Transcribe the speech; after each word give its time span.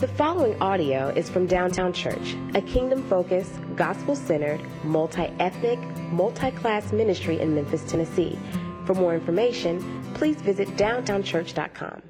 The 0.00 0.06
following 0.06 0.56
audio 0.62 1.08
is 1.08 1.28
from 1.28 1.48
Downtown 1.48 1.92
Church, 1.92 2.36
a 2.54 2.62
kingdom 2.62 3.02
focused, 3.08 3.58
gospel 3.74 4.14
centered, 4.14 4.60
multi 4.84 5.28
ethnic, 5.40 5.80
multi 6.12 6.52
class 6.52 6.92
ministry 6.92 7.40
in 7.40 7.52
Memphis, 7.52 7.82
Tennessee. 7.82 8.38
For 8.84 8.94
more 8.94 9.12
information, 9.12 10.04
please 10.14 10.36
visit 10.36 10.68
downtownchurch.com. 10.76 12.02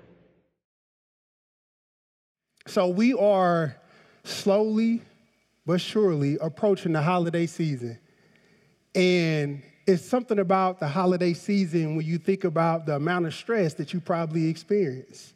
So 2.66 2.88
we 2.88 3.14
are 3.14 3.74
slowly 4.23 5.00
but 5.64 5.80
surely 5.80 6.36
approaching 6.43 6.93
the 6.93 7.00
holiday 7.00 7.46
season. 7.46 7.98
And 8.95 9.62
it's 9.86 10.05
something 10.05 10.39
about 10.39 10.79
the 10.79 10.89
holiday 10.89 11.32
season 11.32 11.96
when 11.96 12.05
you 12.05 12.18
think 12.18 12.45
about 12.45 12.84
the 12.84 12.96
amount 12.96 13.25
of 13.25 13.32
stress 13.32 13.73
that 13.75 13.95
you 13.95 14.00
probably 14.00 14.50
experience 14.50 15.32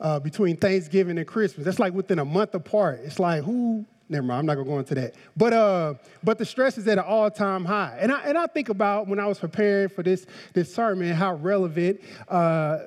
uh, 0.00 0.20
between 0.20 0.56
Thanksgiving 0.56 1.18
and 1.18 1.26
Christmas. 1.26 1.64
That's 1.64 1.78
like 1.78 1.92
within 1.92 2.18
a 2.18 2.24
month 2.24 2.54
apart. 2.54 3.00
It's 3.04 3.18
like 3.18 3.42
who? 3.42 3.84
Never 4.08 4.26
mind. 4.26 4.40
I'm 4.40 4.46
not 4.46 4.54
gonna 4.56 4.68
go 4.68 4.78
into 4.78 4.94
that. 4.96 5.14
But 5.36 5.52
uh, 5.52 5.94
but 6.22 6.38
the 6.38 6.44
stress 6.44 6.76
is 6.76 6.86
at 6.88 6.98
an 6.98 7.04
all-time 7.04 7.64
high. 7.64 7.96
And 8.00 8.12
I 8.12 8.20
and 8.22 8.36
I 8.36 8.46
think 8.46 8.68
about 8.68 9.08
when 9.08 9.18
I 9.18 9.26
was 9.26 9.38
preparing 9.38 9.88
for 9.88 10.02
this 10.02 10.26
this 10.52 10.74
sermon 10.74 11.12
how 11.14 11.34
relevant 11.36 12.00
uh, 12.28 12.80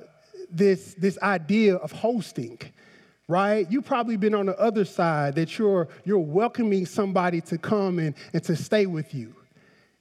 this 0.51 0.93
this 0.95 1.17
idea 1.19 1.75
of 1.75 1.91
hosting 1.91 2.59
right? 3.27 3.69
You've 3.69 3.85
probably 3.85 4.17
been 4.17 4.33
on 4.33 4.45
the 4.45 4.57
other 4.57 4.85
side 4.85 5.35
that 5.35 5.57
you're, 5.57 5.89
you're 6.05 6.19
welcoming 6.19 6.85
somebody 6.85 7.41
to 7.41 7.57
come 7.57 7.99
and, 7.99 8.15
and 8.33 8.43
to 8.43 8.55
stay 8.55 8.85
with 8.85 9.13
you. 9.13 9.35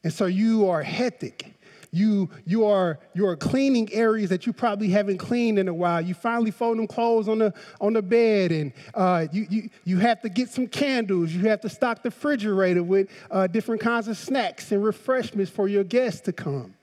And 0.05 0.13
so 0.13 0.27
you 0.27 0.69
are 0.69 0.83
hectic. 0.83 1.55
You, 1.93 2.29
you, 2.45 2.67
are, 2.67 2.99
you 3.15 3.27
are 3.27 3.37
cleaning 3.37 3.93
areas 3.93 4.31
that 4.31 4.47
you 4.47 4.53
probably 4.53 4.89
haven't 4.89 5.19
cleaned 5.19 5.59
in 5.59 5.69
a 5.69 5.75
while. 5.75 6.01
You 6.01 6.15
finally 6.15 6.51
fold 6.51 6.79
them 6.79 6.87
clothes 6.87 7.29
on 7.29 7.39
the, 7.39 7.55
on 7.81 7.93
the 7.93 8.03
bed, 8.03 8.53
and 8.53 8.73
uh, 8.95 9.27
you, 9.33 9.47
you, 9.49 9.71
you 9.85 9.99
have 9.99 10.21
to 10.23 10.29
get 10.29 10.51
some 10.51 10.67
candles. 10.67 11.33
You 11.33 11.49
have 11.49 11.61
to 11.63 11.69
stock 11.69 12.03
the 12.03 12.11
refrigerator 12.11 12.83
with 12.83 13.09
uh, 13.31 13.47
different 13.47 13.81
kinds 13.81 14.09
of 14.09 14.17
snacks 14.17 14.73
and 14.73 14.85
refreshments 14.85 15.51
for 15.51 15.69
your 15.69 15.85
guests 15.85 16.21
to 16.23 16.33
come. 16.33 16.75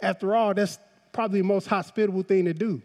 After 0.00 0.34
all, 0.34 0.54
that's 0.54 0.78
probably 1.12 1.40
the 1.40 1.46
most 1.46 1.66
hospitable 1.66 2.22
thing 2.22 2.46
to 2.46 2.54
do. 2.54 2.82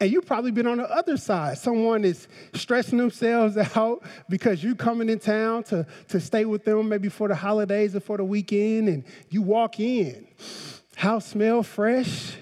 And 0.00 0.10
you've 0.10 0.26
probably 0.26 0.50
been 0.50 0.66
on 0.66 0.78
the 0.78 0.90
other 0.90 1.16
side. 1.16 1.56
Someone 1.58 2.04
is 2.04 2.26
stressing 2.54 2.98
themselves 2.98 3.56
out 3.76 4.02
because 4.28 4.62
you're 4.62 4.74
coming 4.74 5.08
in 5.08 5.18
town 5.18 5.62
to, 5.64 5.86
to 6.08 6.20
stay 6.20 6.44
with 6.44 6.64
them 6.64 6.88
maybe 6.88 7.08
for 7.08 7.28
the 7.28 7.34
holidays 7.34 7.94
or 7.94 8.00
for 8.00 8.16
the 8.16 8.24
weekend, 8.24 8.88
and 8.88 9.04
you 9.30 9.42
walk 9.42 9.78
in. 9.78 10.26
House 10.96 11.26
smell 11.26 11.62
fresh, 11.62 12.36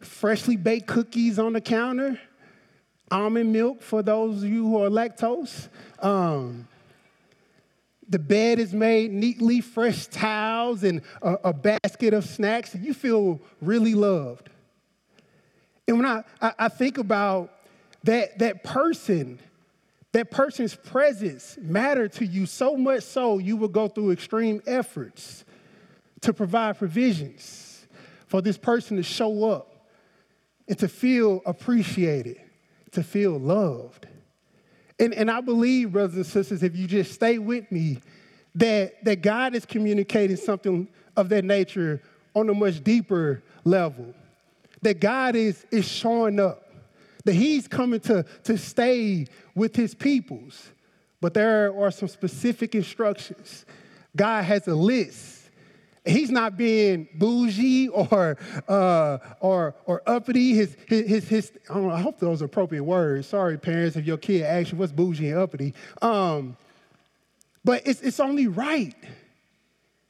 freshly 0.00 0.56
baked 0.56 0.86
cookies 0.86 1.38
on 1.38 1.52
the 1.52 1.60
counter, 1.60 2.20
almond 3.10 3.52
milk 3.52 3.82
for 3.82 4.02
those 4.02 4.42
of 4.42 4.48
you 4.48 4.64
who 4.64 4.82
are 4.82 4.88
lactose. 4.88 5.68
Um, 6.00 6.68
the 8.08 8.18
bed 8.18 8.58
is 8.58 8.74
made 8.74 9.10
neatly, 9.10 9.60
fresh 9.60 10.06
towels, 10.06 10.82
and 10.82 11.02
a, 11.22 11.34
a 11.44 11.52
basket 11.52 12.12
of 12.12 12.24
snacks. 12.24 12.74
And 12.74 12.84
you 12.84 12.94
feel 12.94 13.40
really 13.60 13.94
loved. 13.94 14.50
And 15.88 15.98
when 15.98 16.06
I, 16.06 16.22
I, 16.40 16.68
think 16.68 16.98
about 16.98 17.52
that, 18.04 18.38
that 18.38 18.62
person, 18.62 19.40
that 20.12 20.30
person's 20.30 20.74
presence 20.74 21.58
mattered 21.60 22.12
to 22.14 22.26
you 22.26 22.46
so 22.46 22.76
much 22.76 23.02
so 23.02 23.38
you 23.38 23.56
will 23.56 23.68
go 23.68 23.88
through 23.88 24.12
extreme 24.12 24.62
efforts 24.66 25.44
to 26.20 26.32
provide 26.32 26.78
provisions 26.78 27.86
for 28.26 28.40
this 28.40 28.56
person 28.56 28.96
to 28.96 29.02
show 29.02 29.50
up 29.50 29.88
and 30.68 30.78
to 30.78 30.88
feel 30.88 31.42
appreciated, 31.44 32.40
to 32.92 33.02
feel 33.02 33.38
loved. 33.38 34.06
And, 35.00 35.12
and 35.14 35.30
I 35.30 35.40
believe, 35.40 35.92
brothers 35.92 36.14
and 36.14 36.26
sisters, 36.26 36.62
if 36.62 36.76
you 36.76 36.86
just 36.86 37.12
stay 37.12 37.38
with 37.38 37.70
me, 37.72 37.98
that, 38.54 39.04
that 39.04 39.22
God 39.22 39.54
is 39.54 39.66
communicating 39.66 40.36
something 40.36 40.88
of 41.16 41.28
that 41.30 41.44
nature 41.44 42.02
on 42.34 42.48
a 42.48 42.54
much 42.54 42.84
deeper 42.84 43.42
level 43.64 44.14
that 44.82 45.00
God 45.00 45.34
is, 45.34 45.64
is 45.70 45.88
showing 45.88 46.38
up, 46.38 46.70
that 47.24 47.34
He's 47.34 47.66
coming 47.66 48.00
to, 48.00 48.24
to 48.44 48.58
stay 48.58 49.26
with 49.54 49.74
His 49.74 49.94
peoples. 49.94 50.70
But 51.20 51.34
there 51.34 51.72
are 51.80 51.90
some 51.90 52.08
specific 52.08 52.74
instructions. 52.74 53.64
God 54.16 54.42
has 54.44 54.66
a 54.66 54.74
list. 54.74 55.50
He's 56.04 56.30
not 56.30 56.56
being 56.56 57.08
bougie 57.14 57.88
or, 57.88 58.36
uh, 58.68 59.18
or, 59.38 59.76
or 59.86 60.02
uppity. 60.04 60.54
His, 60.54 60.76
his, 60.88 61.06
his, 61.06 61.28
his 61.28 61.52
I, 61.70 61.74
know, 61.78 61.90
I, 61.90 62.00
hope 62.00 62.18
those 62.18 62.42
are 62.42 62.46
appropriate 62.46 62.82
words. 62.82 63.28
Sorry, 63.28 63.56
parents, 63.56 63.96
if 63.96 64.04
your 64.04 64.16
kid 64.16 64.42
asks 64.42 64.72
you 64.72 64.78
what's 64.78 64.90
bougie 64.90 65.28
and 65.28 65.38
uppity. 65.38 65.74
Um, 66.02 66.56
but 67.64 67.86
it's, 67.86 68.00
it's 68.00 68.18
only 68.18 68.48
right. 68.48 68.96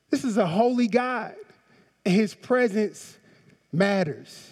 This 0.08 0.24
is 0.24 0.38
a 0.38 0.46
holy 0.46 0.88
God, 0.88 1.34
and 2.06 2.14
his 2.14 2.34
presence 2.34 3.18
matters. 3.70 4.50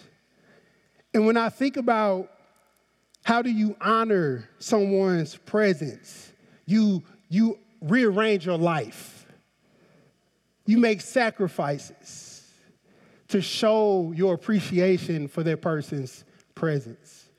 And 1.13 1.25
when 1.25 1.37
I 1.37 1.49
think 1.49 1.77
about 1.77 2.31
how 3.23 3.41
do 3.41 3.49
you 3.49 3.75
honor 3.81 4.49
someone's 4.59 5.35
presence, 5.35 6.31
you, 6.65 7.03
you 7.29 7.59
rearrange 7.81 8.45
your 8.45 8.57
life. 8.57 9.25
You 10.65 10.77
make 10.77 11.01
sacrifices 11.01 12.49
to 13.27 13.41
show 13.41 14.13
your 14.15 14.33
appreciation 14.33 15.27
for 15.27 15.43
that 15.43 15.61
person's 15.61 16.23
presence. 16.55 17.29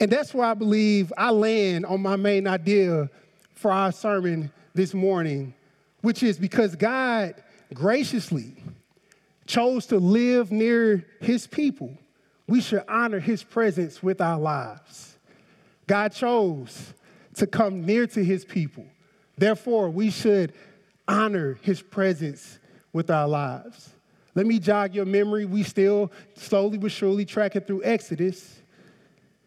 And 0.00 0.10
that's 0.10 0.32
where 0.32 0.46
I 0.46 0.54
believe 0.54 1.12
I 1.16 1.30
land 1.30 1.86
on 1.86 2.00
my 2.00 2.16
main 2.16 2.46
idea 2.46 3.10
for 3.54 3.72
our 3.72 3.90
sermon 3.90 4.52
this 4.74 4.94
morning, 4.94 5.54
which 6.02 6.22
is 6.22 6.38
because 6.38 6.76
God 6.76 7.34
graciously 7.74 8.62
chose 9.46 9.86
to 9.86 9.98
live 9.98 10.52
near 10.52 11.04
his 11.20 11.46
people 11.46 11.96
we 12.48 12.60
should 12.62 12.82
honor 12.88 13.20
his 13.20 13.44
presence 13.44 14.02
with 14.02 14.20
our 14.20 14.38
lives. 14.38 15.18
God 15.86 16.12
chose 16.12 16.94
to 17.34 17.46
come 17.46 17.84
near 17.84 18.06
to 18.08 18.24
his 18.24 18.44
people. 18.44 18.86
Therefore, 19.36 19.90
we 19.90 20.10
should 20.10 20.54
honor 21.06 21.58
his 21.62 21.80
presence 21.80 22.58
with 22.92 23.10
our 23.10 23.28
lives. 23.28 23.90
Let 24.34 24.46
me 24.46 24.58
jog 24.58 24.94
your 24.94 25.04
memory. 25.04 25.44
We 25.44 25.62
still 25.62 26.10
slowly 26.34 26.78
but 26.78 26.90
surely 26.90 27.24
tracking 27.24 27.62
through 27.62 27.84
Exodus. 27.84 28.60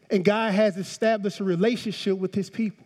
And 0.10 0.24
God 0.24 0.54
has 0.54 0.78
established 0.78 1.40
a 1.40 1.44
relationship 1.44 2.18
with 2.18 2.36
his 2.36 2.50
people. 2.50 2.86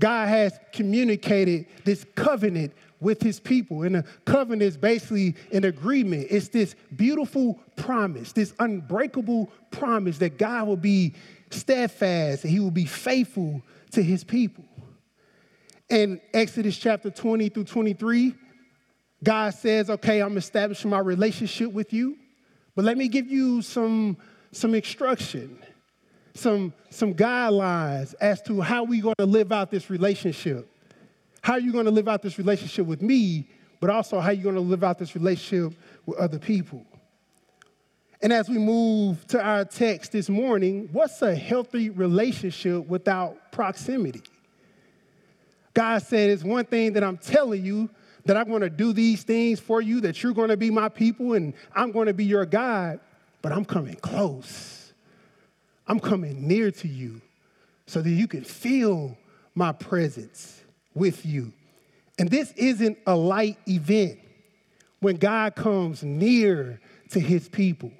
God 0.00 0.28
has 0.28 0.58
communicated 0.72 1.66
this 1.84 2.04
covenant 2.14 2.72
with 3.00 3.22
his 3.22 3.40
people. 3.40 3.82
And 3.82 3.96
a 3.96 4.04
covenant 4.24 4.62
is 4.62 4.76
basically 4.76 5.34
an 5.52 5.64
agreement. 5.64 6.26
It's 6.30 6.48
this 6.48 6.74
beautiful 6.94 7.60
promise, 7.76 8.32
this 8.32 8.54
unbreakable 8.58 9.50
promise 9.70 10.18
that 10.18 10.38
God 10.38 10.66
will 10.66 10.76
be 10.76 11.14
steadfast 11.50 12.44
and 12.44 12.52
he 12.52 12.60
will 12.60 12.70
be 12.70 12.86
faithful 12.86 13.62
to 13.92 14.02
his 14.02 14.24
people. 14.24 14.64
In 15.88 16.20
Exodus 16.34 16.76
chapter 16.76 17.10
20 17.10 17.48
through 17.50 17.64
23, 17.64 18.34
God 19.22 19.54
says, 19.54 19.88
okay, 19.88 20.20
I'm 20.20 20.36
establishing 20.36 20.90
my 20.90 20.98
relationship 20.98 21.72
with 21.72 21.92
you, 21.92 22.16
but 22.74 22.84
let 22.84 22.98
me 22.98 23.08
give 23.08 23.30
you 23.30 23.62
some, 23.62 24.16
some 24.52 24.74
instruction, 24.74 25.58
some, 26.34 26.72
some 26.90 27.14
guidelines 27.14 28.14
as 28.20 28.42
to 28.42 28.60
how 28.60 28.84
we're 28.84 29.02
going 29.02 29.14
to 29.18 29.26
live 29.26 29.52
out 29.52 29.70
this 29.70 29.88
relationship 29.88 30.75
how 31.46 31.52
are 31.52 31.60
you 31.60 31.70
going 31.70 31.84
to 31.84 31.92
live 31.92 32.08
out 32.08 32.22
this 32.22 32.38
relationship 32.38 32.84
with 32.86 33.00
me, 33.00 33.48
but 33.78 33.88
also 33.88 34.18
how 34.18 34.30
are 34.30 34.32
you 34.32 34.42
going 34.42 34.56
to 34.56 34.60
live 34.60 34.82
out 34.82 34.98
this 34.98 35.14
relationship 35.14 35.78
with 36.04 36.18
other 36.18 36.40
people? 36.40 36.84
And 38.20 38.32
as 38.32 38.48
we 38.48 38.58
move 38.58 39.24
to 39.28 39.40
our 39.40 39.64
text 39.64 40.10
this 40.10 40.28
morning, 40.28 40.88
what's 40.90 41.22
a 41.22 41.36
healthy 41.36 41.90
relationship 41.90 42.88
without 42.88 43.52
proximity? 43.52 44.24
God 45.72 46.02
said, 46.02 46.30
It's 46.30 46.42
one 46.42 46.64
thing 46.64 46.94
that 46.94 47.04
I'm 47.04 47.16
telling 47.16 47.64
you 47.64 47.90
that 48.24 48.36
I'm 48.36 48.48
going 48.48 48.62
to 48.62 48.68
do 48.68 48.92
these 48.92 49.22
things 49.22 49.60
for 49.60 49.80
you, 49.80 50.00
that 50.00 50.24
you're 50.24 50.34
going 50.34 50.48
to 50.48 50.56
be 50.56 50.72
my 50.72 50.88
people 50.88 51.34
and 51.34 51.54
I'm 51.76 51.92
going 51.92 52.08
to 52.08 52.14
be 52.14 52.24
your 52.24 52.44
God, 52.44 52.98
but 53.40 53.52
I'm 53.52 53.64
coming 53.64 53.94
close. 53.94 54.92
I'm 55.86 56.00
coming 56.00 56.48
near 56.48 56.72
to 56.72 56.88
you 56.88 57.20
so 57.86 58.02
that 58.02 58.10
you 58.10 58.26
can 58.26 58.42
feel 58.42 59.16
my 59.54 59.70
presence 59.70 60.64
with 60.96 61.24
you. 61.24 61.52
And 62.18 62.28
this 62.28 62.52
isn't 62.56 62.98
a 63.06 63.14
light 63.14 63.58
event 63.68 64.18
when 65.00 65.16
God 65.16 65.54
comes 65.54 66.02
near 66.02 66.80
to 67.10 67.20
his 67.20 67.48
people. 67.48 67.92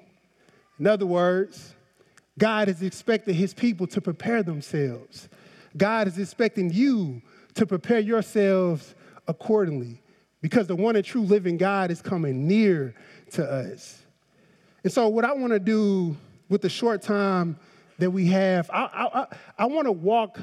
In 0.79 0.87
other 0.87 1.05
words, 1.05 1.73
God 2.37 2.67
is 2.67 2.81
expecting 2.81 3.35
his 3.35 3.53
people 3.53 3.87
to 3.87 4.01
prepare 4.01 4.43
themselves. 4.43 5.29
God 5.77 6.07
is 6.07 6.17
expecting 6.17 6.73
you 6.73 7.21
to 7.53 7.65
prepare 7.65 7.99
yourselves 7.99 8.95
accordingly 9.27 10.01
because 10.41 10.67
the 10.67 10.75
one 10.75 10.95
and 10.95 11.05
true 11.05 11.21
living 11.21 11.57
God 11.57 11.91
is 11.91 12.01
coming 12.01 12.47
near 12.47 12.93
to 13.31 13.49
us. 13.49 14.01
And 14.83 14.91
so, 14.91 15.07
what 15.07 15.25
I 15.25 15.33
want 15.33 15.53
to 15.53 15.59
do 15.59 16.17
with 16.49 16.61
the 16.61 16.69
short 16.69 17.01
time 17.01 17.57
that 17.97 18.11
we 18.11 18.27
have. 18.27 18.69
I, 18.71 18.83
I, 18.83 19.21
I, 19.21 19.27
I 19.59 19.65
want 19.65 19.85
to 19.85 19.91
walk, 19.91 20.39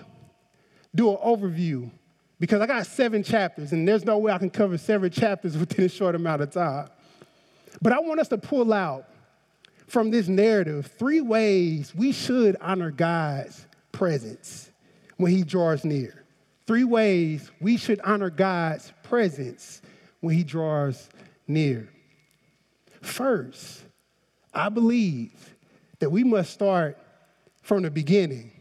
do 0.94 1.10
an 1.10 1.16
overview, 1.16 1.90
because 2.40 2.60
I 2.60 2.66
got 2.66 2.86
seven 2.86 3.22
chapters, 3.22 3.72
and 3.72 3.86
there's 3.86 4.04
no 4.04 4.18
way 4.18 4.32
I 4.32 4.38
can 4.38 4.50
cover 4.50 4.76
seven 4.78 5.10
chapters 5.10 5.56
within 5.58 5.86
a 5.86 5.88
short 5.88 6.14
amount 6.14 6.42
of 6.42 6.50
time. 6.50 6.88
But 7.80 7.92
I 7.92 8.00
want 8.00 8.20
us 8.20 8.28
to 8.28 8.38
pull 8.38 8.72
out 8.72 9.08
from 9.86 10.10
this 10.10 10.28
narrative 10.28 10.90
three 10.98 11.20
ways 11.20 11.94
we 11.94 12.12
should 12.12 12.56
honor 12.60 12.90
God's 12.90 13.66
presence 13.92 14.70
when 15.16 15.32
He 15.32 15.42
draws 15.42 15.84
near. 15.84 16.24
Three 16.66 16.84
ways 16.84 17.50
we 17.60 17.76
should 17.76 18.00
honor 18.02 18.30
God's 18.30 18.92
presence 19.02 19.82
when 20.20 20.34
He 20.34 20.44
draws 20.44 21.08
near. 21.46 21.90
First, 23.02 23.82
I 24.52 24.68
believe 24.70 25.54
that 25.98 26.10
we 26.10 26.24
must 26.24 26.52
start 26.52 26.98
from 27.62 27.82
the 27.82 27.90
beginning. 27.90 28.52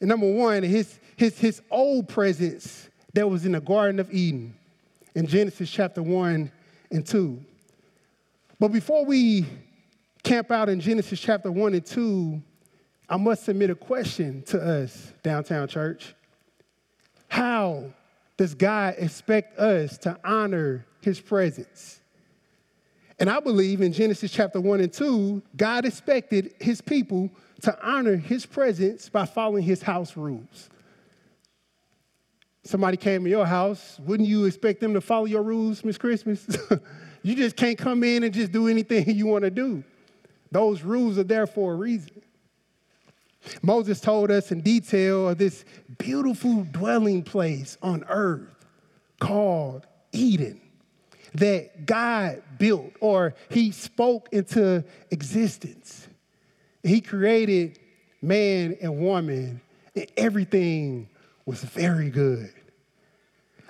And 0.00 0.08
number 0.08 0.30
one, 0.30 0.62
his, 0.62 0.98
his, 1.16 1.38
his 1.38 1.62
old 1.70 2.08
presence 2.08 2.88
that 3.14 3.28
was 3.28 3.46
in 3.46 3.52
the 3.52 3.60
Garden 3.60 3.98
of 3.98 4.12
Eden 4.12 4.54
in 5.14 5.26
Genesis 5.26 5.70
chapter 5.70 6.02
1 6.02 6.50
and 6.90 7.06
2. 7.06 7.42
But 8.58 8.68
before 8.68 9.04
we 9.04 9.46
camp 10.22 10.50
out 10.50 10.68
in 10.68 10.80
Genesis 10.80 11.20
chapter 11.20 11.50
1 11.50 11.74
and 11.74 11.84
2, 11.86 12.42
I 13.08 13.16
must 13.16 13.44
submit 13.44 13.70
a 13.70 13.74
question 13.74 14.42
to 14.46 14.60
us, 14.60 15.12
downtown 15.22 15.68
church. 15.68 16.14
How 17.28 17.92
does 18.36 18.54
God 18.54 18.96
expect 18.98 19.58
us 19.58 19.96
to 19.98 20.18
honor 20.24 20.84
his 21.00 21.20
presence? 21.20 22.00
And 23.18 23.30
I 23.30 23.40
believe 23.40 23.80
in 23.80 23.92
Genesis 23.92 24.30
chapter 24.30 24.60
1 24.60 24.80
and 24.80 24.92
2, 24.92 25.42
God 25.56 25.86
expected 25.86 26.54
his 26.60 26.80
people 26.80 27.30
to 27.62 27.76
honor 27.86 28.16
his 28.16 28.44
presence 28.44 29.08
by 29.08 29.24
following 29.24 29.62
his 29.62 29.80
house 29.80 30.16
rules. 30.16 30.68
Somebody 32.64 32.96
came 32.96 33.24
to 33.24 33.30
your 33.30 33.46
house, 33.46 33.98
wouldn't 34.00 34.28
you 34.28 34.44
expect 34.44 34.80
them 34.80 34.92
to 34.94 35.00
follow 35.00 35.24
your 35.24 35.42
rules, 35.42 35.84
Miss 35.84 35.96
Christmas? 35.96 36.46
you 37.22 37.34
just 37.34 37.56
can't 37.56 37.78
come 37.78 38.04
in 38.04 38.22
and 38.22 38.34
just 38.34 38.52
do 38.52 38.68
anything 38.68 39.08
you 39.16 39.26
want 39.26 39.44
to 39.44 39.50
do. 39.50 39.82
Those 40.52 40.82
rules 40.82 41.16
are 41.18 41.24
there 41.24 41.46
for 41.46 41.72
a 41.72 41.76
reason. 41.76 42.22
Moses 43.62 44.00
told 44.00 44.30
us 44.30 44.50
in 44.50 44.60
detail 44.60 45.28
of 45.28 45.38
this 45.38 45.64
beautiful 45.98 46.64
dwelling 46.64 47.22
place 47.22 47.78
on 47.80 48.04
earth 48.08 48.66
called 49.20 49.86
Eden 50.12 50.60
that 51.36 51.86
God 51.86 52.42
built 52.58 52.92
or 53.00 53.34
he 53.50 53.70
spoke 53.70 54.28
into 54.32 54.84
existence. 55.10 56.08
He 56.82 57.00
created 57.00 57.78
man 58.22 58.76
and 58.80 58.98
woman, 58.98 59.60
and 59.94 60.06
everything 60.16 61.08
was 61.44 61.62
very 61.62 62.10
good. 62.10 62.52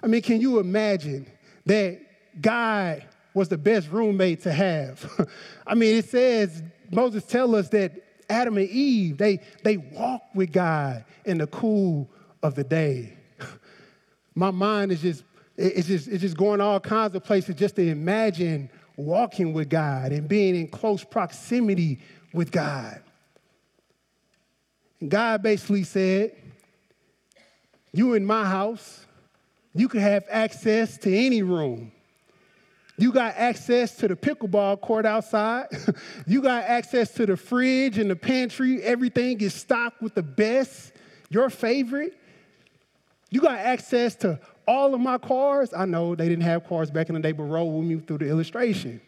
I 0.03 0.07
mean, 0.07 0.23
can 0.23 0.41
you 0.41 0.59
imagine 0.61 1.27
that 1.67 2.01
God 2.41 3.05
was 3.35 3.49
the 3.49 3.59
best 3.59 3.91
roommate 3.91 4.43
to 4.43 4.53
have? 4.53 5.29
I 5.67 5.75
mean, 5.75 5.97
it 5.97 6.09
says, 6.09 6.63
Moses 6.91 7.25
tell 7.25 7.55
us 7.57 7.69
that 7.71 7.93
Adam 8.29 8.57
and 8.59 8.69
Eve, 8.69 9.19
they, 9.19 9.41
they 9.65 9.77
walked 9.77 10.35
with 10.35 10.53
God 10.53 11.05
in 11.25 11.39
the 11.39 11.47
cool 11.47 12.09
of 12.43 12.55
the 12.55 12.65
day. 12.65 13.17
My 14.35 14.51
mind 14.51 14.93
is 14.93 15.03
just 15.03 15.25
it's 15.57 15.89
just, 15.89 16.09
it's 16.09 16.21
just 16.21 16.37
going 16.37 16.61
all 16.61 16.81
kinds 16.81 17.15
of 17.15 17.25
places 17.25 17.55
just 17.55 17.77
to 17.77 17.89
imagine 17.89 18.69
walking 18.97 19.53
with 19.53 19.69
God 19.69 20.13
and 20.13 20.29
being 20.29 20.55
in 20.55 20.69
close 20.69 21.05
proximity 21.05 22.01
with 22.33 22.51
God. 22.51 23.01
And 25.01 25.11
God 25.11 25.43
basically 25.43 25.85
said, 25.85 26.33
You 27.93 28.15
in 28.15 28.25
my 28.25 28.45
house, 28.45 29.07
you 29.75 29.89
can 29.89 30.01
have 30.01 30.25
access 30.31 30.97
to 30.99 31.15
any 31.15 31.43
room. 31.43 31.93
You 32.99 33.13
got 33.13 33.35
access 33.37 33.95
to 33.97 34.09
the 34.09 34.17
pickleball 34.17 34.81
court 34.81 35.05
outside. 35.05 35.67
you 36.27 36.41
got 36.41 36.65
access 36.65 37.11
to 37.13 37.27
the 37.27 37.37
fridge 37.37 37.99
and 37.99 38.11
the 38.11 38.17
pantry. 38.17 38.83
Everything 38.83 39.39
is 39.43 39.53
stocked 39.53 40.01
with 40.01 40.15
the 40.15 40.23
best, 40.23 40.93
your 41.29 41.51
favorite. 41.51 42.19
You 43.31 43.43
got 43.43 43.59
access 43.59 44.15
to 44.17 44.41
all 44.67 44.95
of 44.95 45.01
my 45.01 45.19
cars, 45.19 45.73
I 45.73 45.85
know 45.85 46.15
they 46.15 46.29
didn't 46.29 46.45
have 46.45 46.67
cars 46.67 46.91
back 46.91 47.09
in 47.09 47.15
the 47.15 47.21
day, 47.21 47.33
but 47.33 47.45
roll 47.45 47.73
with 47.73 47.87
me 47.87 48.01
through 48.01 48.19
the 48.19 48.29
illustration. 48.29 49.01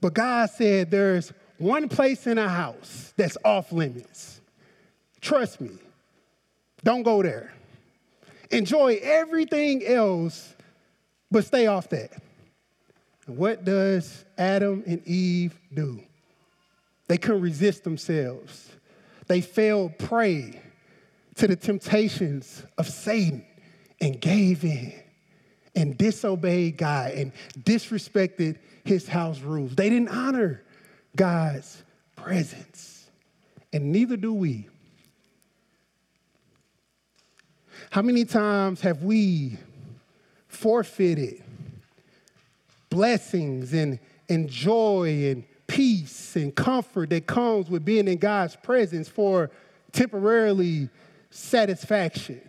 But 0.00 0.14
God 0.14 0.50
said 0.50 0.90
there's 0.90 1.32
one 1.58 1.88
place 1.88 2.26
in 2.26 2.38
a 2.38 2.48
house 2.48 3.14
that's 3.16 3.36
off 3.44 3.72
limits. 3.72 4.40
Trust 5.20 5.60
me, 5.60 5.70
don't 6.84 7.02
go 7.02 7.22
there. 7.22 7.52
Enjoy 8.50 8.98
everything 9.02 9.84
else, 9.86 10.54
but 11.30 11.44
stay 11.44 11.66
off 11.66 11.88
that. 11.90 12.12
And 13.26 13.36
what 13.36 13.64
does 13.64 14.24
Adam 14.38 14.84
and 14.86 15.06
Eve 15.06 15.58
do? 15.72 16.00
They 17.08 17.18
couldn't 17.18 17.42
resist 17.42 17.84
themselves. 17.84 18.70
They 19.26 19.40
fell 19.40 19.88
prey 19.88 20.60
to 21.36 21.46
the 21.46 21.56
temptations 21.56 22.62
of 22.78 22.88
Satan 22.88 23.44
and 24.00 24.20
gave 24.20 24.64
in 24.64 24.92
and 25.74 25.96
disobeyed 25.96 26.78
God 26.78 27.12
and 27.12 27.32
disrespected 27.58 28.58
his 28.84 29.06
house 29.06 29.40
rules. 29.40 29.74
They 29.74 29.90
didn't 29.90 30.08
honor 30.08 30.62
God's 31.14 31.82
presence, 32.14 33.10
and 33.72 33.92
neither 33.92 34.16
do 34.16 34.32
we. 34.32 34.68
How 37.90 38.02
many 38.02 38.24
times 38.24 38.80
have 38.80 39.02
we 39.02 39.58
forfeited 40.48 41.42
blessings 42.88 43.74
and, 43.74 43.98
and 44.28 44.48
joy 44.48 45.30
and 45.30 45.44
peace 45.66 46.36
and 46.36 46.54
comfort 46.54 47.10
that 47.10 47.26
comes 47.26 47.68
with 47.68 47.84
being 47.84 48.08
in 48.08 48.16
God's 48.16 48.56
presence 48.56 49.08
for 49.08 49.50
temporarily 49.92 50.88
satisfaction, 51.30 52.40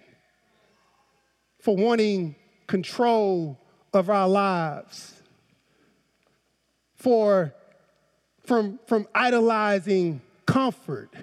for 1.59 1.75
wanting 1.75 2.35
control 2.67 3.59
of 3.93 4.09
our 4.09 4.27
lives, 4.27 5.13
for 6.95 7.53
from, 8.45 8.79
from 8.87 9.07
idolizing 9.13 10.21
comfort 10.45 11.13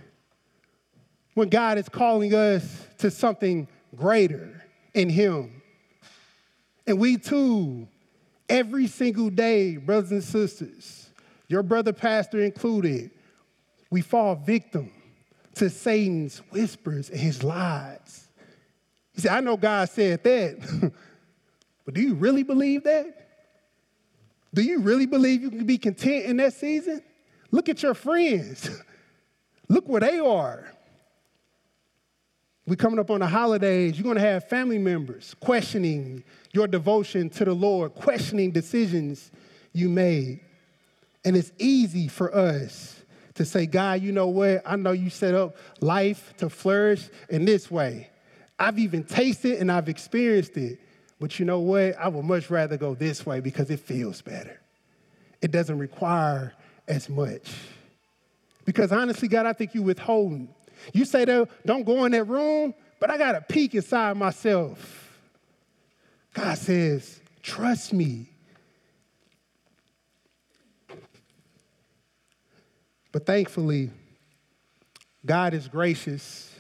when 1.35 1.49
God 1.49 1.79
is 1.79 1.89
calling 1.89 2.35
us 2.35 2.87
to 2.99 3.11
something 3.11 3.67
greater 3.97 4.63
in 4.93 5.09
Him. 5.09 5.63
And 6.87 6.99
we 6.99 7.17
too, 7.17 7.89
every 8.49 8.87
single 8.87 9.31
day, 9.31 9.79
brothers 9.79 10.13
and 10.13 10.23
sisters, 10.23 11.09
your 11.49 11.63
brother 11.63 11.93
pastor 11.93 12.41
included, 12.43 13.11
we 13.91 14.03
fall 14.03 14.35
victim 14.35 14.93
to 15.57 15.71
Satan's 15.71 16.39
whispers 16.51 17.11
and 17.11 17.19
his 17.19 17.43
lies. 17.43 18.29
He 19.13 19.21
said, 19.23 19.33
I 19.33 19.41
know 19.41 19.57
God 19.57 19.89
said 19.89 20.23
that, 20.25 20.93
but 21.85 21.95
do 21.95 22.01
you 22.01 22.15
really 22.15 22.43
believe 22.43 22.85
that? 22.85 23.25
Do 24.53 24.63
you 24.63 24.81
really 24.81 25.07
believe 25.07 25.43
you 25.43 25.51
can 25.51 25.67
be 25.67 25.79
content 25.79 26.27
in 26.27 26.37
that 26.39 26.53
season? 26.55 27.03
Look 27.51 27.69
at 27.69 27.83
your 27.83 27.95
friends. 27.95 28.71
Look 29.69 29.89
where 29.89 30.01
they 30.01 30.19
are. 30.19 30.73
We're 32.67 32.77
coming 32.77 32.99
up 32.99 33.11
on 33.11 33.21
the 33.21 33.27
holidays. 33.27 33.97
You're 33.97 34.05
going 34.05 34.17
to 34.17 34.23
have 34.23 34.49
family 34.49 34.79
members 34.79 35.35
questioning 35.41 36.25
your 36.53 36.67
devotion 36.67 37.29
to 37.31 37.45
the 37.45 37.53
Lord, 37.53 37.95
questioning 37.95 38.53
decisions 38.53 39.31
you 39.73 39.89
made. 39.89 40.41
And 41.25 41.37
it's 41.37 41.53
easy 41.59 42.09
for 42.09 42.35
us 42.35 43.04
to 43.35 43.45
say, 43.45 43.67
God, 43.67 44.01
you 44.01 44.13
know 44.13 44.29
what? 44.29 44.63
I 44.65 44.77
know 44.77 44.93
you 44.93 45.11
set 45.11 45.35
up 45.35 45.57
life 45.81 46.35
to 46.39 46.49
flourish 46.49 47.09
in 47.29 47.45
this 47.45 47.71
way. 47.71 48.11
I've 48.59 48.79
even 48.79 49.05
tasted 49.05 49.59
and 49.59 49.71
I've 49.71 49.89
experienced 49.89 50.57
it. 50.57 50.79
But 51.21 51.39
you 51.39 51.45
know 51.45 51.61
what? 51.61 51.97
I 51.99 52.09
would 52.09 52.25
much 52.25 52.51
rather 52.51 52.77
go 52.77 52.95
this 52.95 53.25
way 53.25 53.41
because 53.41 53.71
it 53.71 53.81
feels 53.81 54.23
better. 54.23 54.61
It 55.41 55.51
doesn't 55.51 55.79
require 55.79 56.55
as 56.87 57.09
much. 57.09 57.53
Because 58.65 58.93
honestly, 58.93 59.29
God, 59.29 59.47
I 59.47 59.53
think 59.53 59.75
you 59.75 59.83
withholding. 59.83 60.49
You 60.93 61.05
say 61.05 61.25
that 61.25 61.49
don't 61.67 61.85
go 61.85 62.05
in 62.05 62.13
that 62.13 62.25
room, 62.25 62.75
but 63.01 63.11
I 63.11 63.19
got 63.19 63.35
a 63.35 63.41
peek 63.41 63.75
inside 63.75 64.17
myself. 64.17 65.19
God 66.35 66.59
says, 66.59 67.21
trust 67.43 67.93
me. 67.93 68.29
But 73.15 73.27
thankfully, 73.27 73.93
God 75.25 75.55
is 75.55 75.69
gracious 75.69 76.53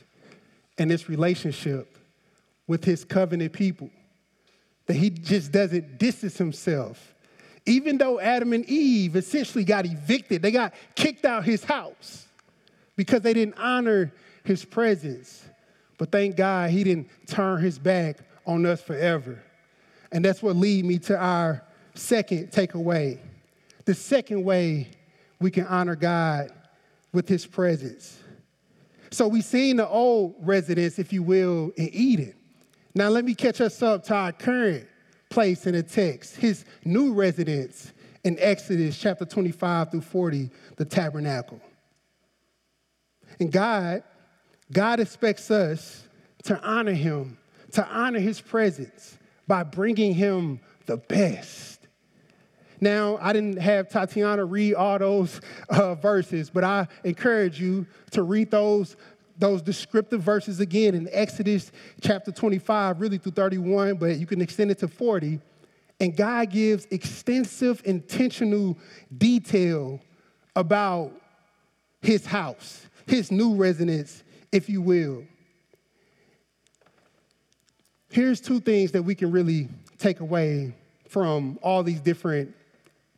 in 0.78 0.87
this 0.87 1.08
relationship 1.08 1.99
with 2.68 2.84
his 2.84 3.04
covenant 3.04 3.52
people. 3.52 3.90
That 4.87 4.94
he 4.94 5.11
just 5.11 5.50
doesn't 5.50 5.99
distance 5.99 6.38
himself. 6.38 7.12
Even 7.66 7.99
though 7.99 8.20
Adam 8.20 8.52
and 8.52 8.64
Eve 8.66 9.16
essentially 9.16 9.64
got 9.64 9.84
evicted, 9.84 10.42
they 10.42 10.52
got 10.52 10.75
kicked 10.94 11.25
out 11.25 11.44
his 11.44 11.64
house 11.64 12.28
because 12.94 13.23
they 13.23 13.34
didn't 13.34 13.58
honor 13.58 14.12
his 14.44 14.64
presence. 14.64 15.44
But 15.99 16.12
thank 16.12 16.37
God 16.37 16.70
he 16.70 16.84
didn't 16.84 17.08
turn 17.26 17.62
his 17.62 17.80
back 17.80 18.18
on 18.46 18.64
us 18.64 18.80
forever. 18.80 19.42
And 20.12 20.25
that's 20.25 20.40
what 20.40 20.54
lead 20.54 20.84
me 20.84 21.00
to 21.00 21.18
our 21.18 21.64
second 21.94 22.52
takeaway. 22.52 23.18
The 23.87 23.94
second 23.94 24.44
way 24.44 24.90
we 25.44 25.50
can 25.50 25.66
honor 25.66 25.94
God 25.94 26.50
with 27.12 27.28
his 27.28 27.44
presence. 27.44 28.18
So 29.10 29.28
we've 29.28 29.44
seen 29.44 29.76
the 29.76 29.86
old 29.86 30.36
residence, 30.40 30.98
if 30.98 31.12
you 31.12 31.22
will, 31.22 31.70
in 31.76 31.90
Eden. 31.92 32.34
Now 32.94 33.10
let 33.10 33.26
me 33.26 33.34
catch 33.34 33.60
us 33.60 33.82
up 33.82 34.04
to 34.04 34.14
our 34.14 34.32
current 34.32 34.88
place 35.28 35.66
in 35.66 35.74
the 35.74 35.82
text, 35.82 36.36
his 36.36 36.64
new 36.86 37.12
residence 37.12 37.92
in 38.24 38.38
Exodus 38.40 38.98
chapter 38.98 39.26
25 39.26 39.90
through 39.90 40.00
40, 40.00 40.48
the 40.76 40.84
tabernacle. 40.86 41.60
And 43.38 43.52
God, 43.52 44.02
God 44.72 44.98
expects 44.98 45.50
us 45.50 46.08
to 46.44 46.58
honor 46.62 46.94
him, 46.94 47.36
to 47.72 47.86
honor 47.86 48.18
his 48.18 48.40
presence 48.40 49.18
by 49.46 49.62
bringing 49.62 50.14
him 50.14 50.58
the 50.86 50.96
best. 50.96 51.73
Now, 52.84 53.16
I 53.18 53.32
didn't 53.32 53.56
have 53.56 53.88
Tatiana 53.88 54.44
read 54.44 54.74
all 54.74 54.98
those 54.98 55.40
uh, 55.70 55.94
verses, 55.94 56.50
but 56.50 56.64
I 56.64 56.86
encourage 57.02 57.58
you 57.58 57.86
to 58.10 58.22
read 58.22 58.50
those, 58.50 58.96
those 59.38 59.62
descriptive 59.62 60.20
verses 60.20 60.60
again 60.60 60.94
in 60.94 61.08
Exodus 61.10 61.72
chapter 62.02 62.30
25, 62.30 63.00
really 63.00 63.16
through 63.16 63.32
31, 63.32 63.94
but 63.94 64.18
you 64.18 64.26
can 64.26 64.42
extend 64.42 64.70
it 64.70 64.80
to 64.80 64.88
40. 64.88 65.40
And 65.98 66.14
God 66.14 66.50
gives 66.50 66.86
extensive, 66.90 67.80
intentional 67.86 68.76
detail 69.16 69.98
about 70.54 71.10
his 72.02 72.26
house, 72.26 72.86
his 73.06 73.32
new 73.32 73.54
residence, 73.54 74.22
if 74.52 74.68
you 74.68 74.82
will. 74.82 75.24
Here's 78.10 78.42
two 78.42 78.60
things 78.60 78.92
that 78.92 79.04
we 79.04 79.14
can 79.14 79.30
really 79.30 79.70
take 79.96 80.20
away 80.20 80.74
from 81.08 81.58
all 81.62 81.82
these 81.82 82.02
different 82.02 82.54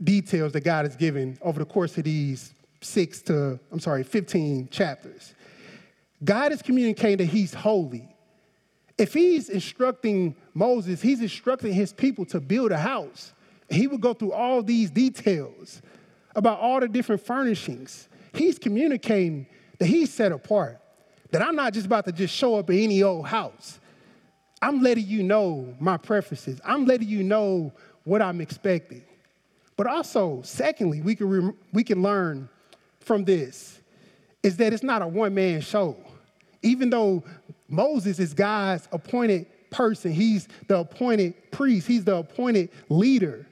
details 0.03 0.53
that 0.53 0.63
God 0.63 0.85
has 0.85 0.97
given 0.97 1.39
over 1.41 1.59
the 1.59 1.65
course 1.65 1.97
of 1.99 2.05
these 2.05 2.55
six 2.81 3.23
to, 3.23 3.59
I'm 3.73 3.81
sorry, 3.81 4.03
15 4.03 4.69
chapters. 4.69 5.35
God 6.25 6.53
is 6.53 6.63
communicating 6.63 7.19
that 7.19 7.33
He's 7.33 7.55
holy. 7.55 8.09
If 8.99 9.13
He's 9.13 9.49
instructing 9.49 10.37
Moses, 10.55 11.03
He's 11.03 11.21
instructing 11.21 11.73
His 11.73 11.93
people 11.93 12.25
to 12.27 12.41
build 12.41 12.73
a 12.73 12.79
house. 12.79 13.33
He 13.69 13.87
would 13.87 14.01
go 14.01 14.15
through 14.15 14.33
all 14.33 14.63
these 14.63 14.91
details 14.91 15.83
about 16.35 16.61
all 16.61 16.81
the 16.81 16.89
different 16.89 17.25
furnishings. 17.25 18.09
He's 18.35 18.59
communicating 18.59 19.47
that 19.79 19.87
He's 19.87 20.13
set 20.13 20.33
apart, 20.33 20.79
that 21.31 21.43
I'm 21.43 21.57
not 21.57 21.73
just 21.73 21.87
about 21.87 22.05
to 22.07 22.13
just 22.13 22.35
show 22.35 22.57
up 22.57 22.71
in 22.71 22.79
any 22.79 23.03
old 23.03 23.27
house. 23.27 23.81
I'm 24.63 24.83
letting 24.83 25.07
you 25.07 25.23
know 25.23 25.75
my 25.79 25.97
preferences. 25.97 26.61
I'm 26.65 26.87
letting 26.87 27.09
you 27.09 27.23
know 27.23 27.73
what 28.05 28.23
I'm 28.23 28.41
expecting. 28.41 29.03
But 29.77 29.87
also, 29.87 30.41
secondly, 30.43 31.03
we 31.03 31.15
can, 31.15 31.29
re- 31.29 31.53
we 31.73 31.85
can 31.85 32.03
learn 32.03 32.49
from 33.01 33.25
this 33.25 33.81
is 34.43 34.57
that 34.57 34.73
it's 34.73 34.83
not 34.83 35.03
a 35.03 35.07
one 35.07 35.35
man 35.35 35.61
show. 35.61 35.97
Even 36.63 36.91
though 36.91 37.23
Moses 37.69 38.19
is 38.19 38.33
God's 38.33 38.89
appointed 38.93 39.47
person, 39.71 40.13
he's 40.13 40.49
the 40.69 40.79
appointed 40.79 41.35
priest, 41.51 41.87
he's 41.87 42.05
the 42.05 42.17
appointed 42.17 42.71
leader. 42.89 43.47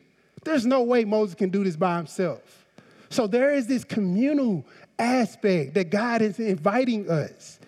There's 0.45 0.67
no 0.67 0.83
way 0.83 1.05
Moses 1.05 1.35
can 1.35 1.51
do 1.51 1.65
this 1.65 1.77
by 1.77 1.97
himself. 1.97 2.67
So 3.11 3.27
there 3.27 3.53
is 3.55 3.67
this 3.67 3.85
communal 3.85 4.65
aspect 4.99 5.75
that 5.75 5.91
God 5.91 6.23
is 6.23 6.39
inviting 6.39 7.11
us. 7.11 7.59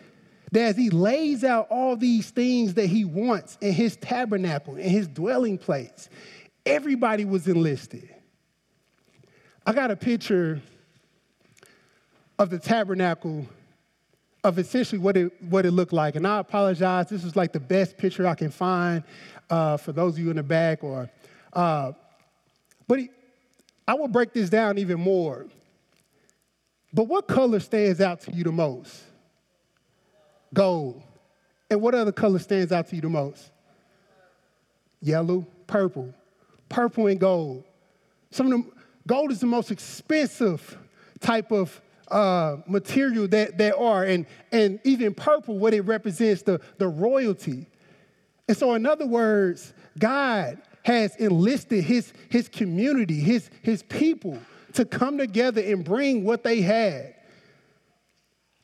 That 0.53 0.63
as 0.63 0.77
he 0.77 0.91
lays 0.91 1.45
out 1.45 1.69
all 1.71 1.97
these 1.97 2.31
things 2.31 2.75
that 2.75 2.87
he 2.87 3.05
wants 3.05 3.59
in 3.61 3.73
his 3.73 3.97
tabernacle, 3.97 4.77
in 4.77 4.89
his 4.89 5.09
dwelling 5.09 5.59
place, 5.59 6.09
everybody 6.65 7.25
was 7.25 7.49
enlisted. 7.49 8.09
I 9.69 9.73
got 9.73 9.91
a 9.91 9.97
picture 9.97 10.63
of 12.39 12.51
the 12.51 12.59
tabernacle 12.59 13.47
of 14.45 14.61
essentially 14.61 15.01
what 15.01 15.17
it, 15.17 15.43
what 15.43 15.67
it 15.67 15.73
looked 15.73 15.93
like. 15.93 16.15
And 16.15 16.25
I 16.25 16.39
apologize, 16.39 17.09
this 17.09 17.25
is 17.25 17.35
like 17.35 17.53
the 17.53 17.59
best 17.59 17.99
picture 17.99 18.29
I 18.29 18.37
can 18.37 18.53
find 18.53 19.03
uh, 19.51 19.77
for 19.77 19.91
those 19.91 20.13
of 20.13 20.21
you 20.21 20.31
in 20.31 20.37
the 20.37 20.45
back. 20.45 20.85
Or, 20.85 21.11
uh, 21.53 21.93
but 22.87 23.01
I 23.89 23.95
will 23.95 24.07
break 24.07 24.33
this 24.33 24.49
down 24.49 24.79
even 24.79 25.01
more. 25.01 25.47
But 26.93 27.09
what 27.09 27.27
color 27.27 27.59
stands 27.59 28.01
out 28.01 28.21
to 28.23 28.33
you 28.33 28.45
the 28.45 28.53
most? 28.53 29.03
Gold. 30.55 31.03
And 31.69 31.83
what 31.83 31.97
other 31.97 32.13
color 32.13 32.39
stands 32.39 32.71
out 32.71 32.87
to 32.91 32.95
you 32.95 33.03
the 33.03 33.09
most? 33.09 33.51
Yellow, 35.03 35.45
purple. 35.67 36.15
Purple 36.69 37.09
and 37.09 37.19
gold. 37.19 37.65
Some 38.31 38.47
of 38.47 38.53
them, 38.53 38.73
Gold 39.07 39.31
is 39.31 39.41
the 39.41 39.47
most 39.47 39.71
expensive 39.71 40.77
type 41.21 41.53
of 41.53 41.81
uh, 42.09 42.57
material 42.67 43.29
that 43.29 43.59
there 43.59 43.79
are, 43.79 44.05
and, 44.05 44.27
and 44.53 44.81
even 44.85 45.15
purple, 45.15 45.59
what 45.59 45.75
it 45.75 45.83
represents, 45.83 46.43
the, 46.43 46.61
the 46.79 46.89
royalty. 46.89 47.67
And 48.49 48.57
so, 48.57 48.75
in 48.75 48.87
other 48.87 49.07
words, 49.07 49.73
God 49.99 50.61
has 50.85 51.17
enlisted 51.17 51.83
his, 51.85 52.13
his 52.29 52.49
community, 52.49 53.19
his, 53.19 53.51
his 53.63 53.83
people, 53.83 54.39
to 54.75 54.85
come 54.85 55.19
together 55.19 55.61
and 55.61 55.85
bring 55.85 56.23
what 56.23 56.45
they 56.45 56.61
had 56.61 57.15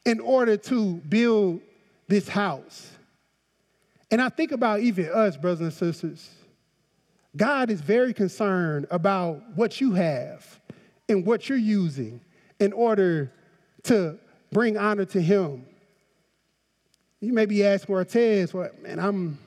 in 0.04 0.20
order 0.20 0.56
to 0.56 0.94
build 1.08 1.61
this 2.06 2.28
house. 2.28 2.90
And 4.11 4.20
I 4.20 4.28
think 4.28 4.52
about 4.52 4.80
even 4.80 5.08
us, 5.12 5.37
brothers 5.37 5.61
and 5.61 5.72
sisters. 5.72 6.30
God 7.36 7.70
is 7.70 7.80
very 7.80 8.12
concerned 8.12 8.86
about 8.90 9.42
what 9.56 9.80
you 9.80 9.92
have 9.92 10.60
and 11.08 11.24
what 11.24 11.48
you're 11.48 11.58
using 11.58 12.20
in 12.60 12.72
order 12.72 13.32
to 13.84 14.18
bring 14.50 14.76
honor 14.76 15.04
to 15.06 15.20
Him. 15.20 15.66
You 17.20 17.32
may 17.32 17.46
be 17.46 17.64
asking 17.64 17.94
Artez, 17.94 18.52
well, 18.52 18.70
man, 18.80 18.98
I'm, 18.98 19.38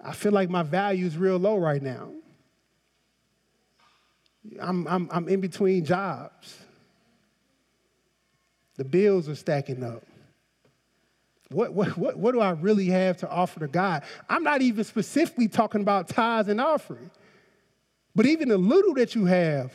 I 0.00 0.12
feel 0.12 0.32
like 0.32 0.48
my 0.48 0.62
value 0.62 1.06
is 1.06 1.16
real 1.16 1.38
low 1.38 1.56
right 1.56 1.82
now. 1.82 2.10
I'm, 4.60 4.86
I'm, 4.86 5.08
I'm 5.10 5.28
in 5.28 5.40
between 5.40 5.84
jobs. 5.84 6.58
The 8.76 8.84
bills 8.84 9.28
are 9.28 9.34
stacking 9.34 9.82
up. 9.82 10.04
What, 11.50 11.72
what, 11.72 11.96
what, 11.98 12.16
what 12.18 12.32
do 12.32 12.40
I 12.40 12.50
really 12.50 12.86
have 12.86 13.18
to 13.18 13.28
offer 13.28 13.60
to 13.60 13.68
God? 13.68 14.02
I'm 14.28 14.42
not 14.42 14.62
even 14.62 14.82
specifically 14.84 15.48
talking 15.48 15.82
about 15.82 16.08
tithes 16.08 16.48
and 16.48 16.60
offering. 16.60 17.10
But 18.14 18.26
even 18.26 18.48
the 18.48 18.58
little 18.58 18.94
that 18.94 19.14
you 19.14 19.24
have, 19.26 19.72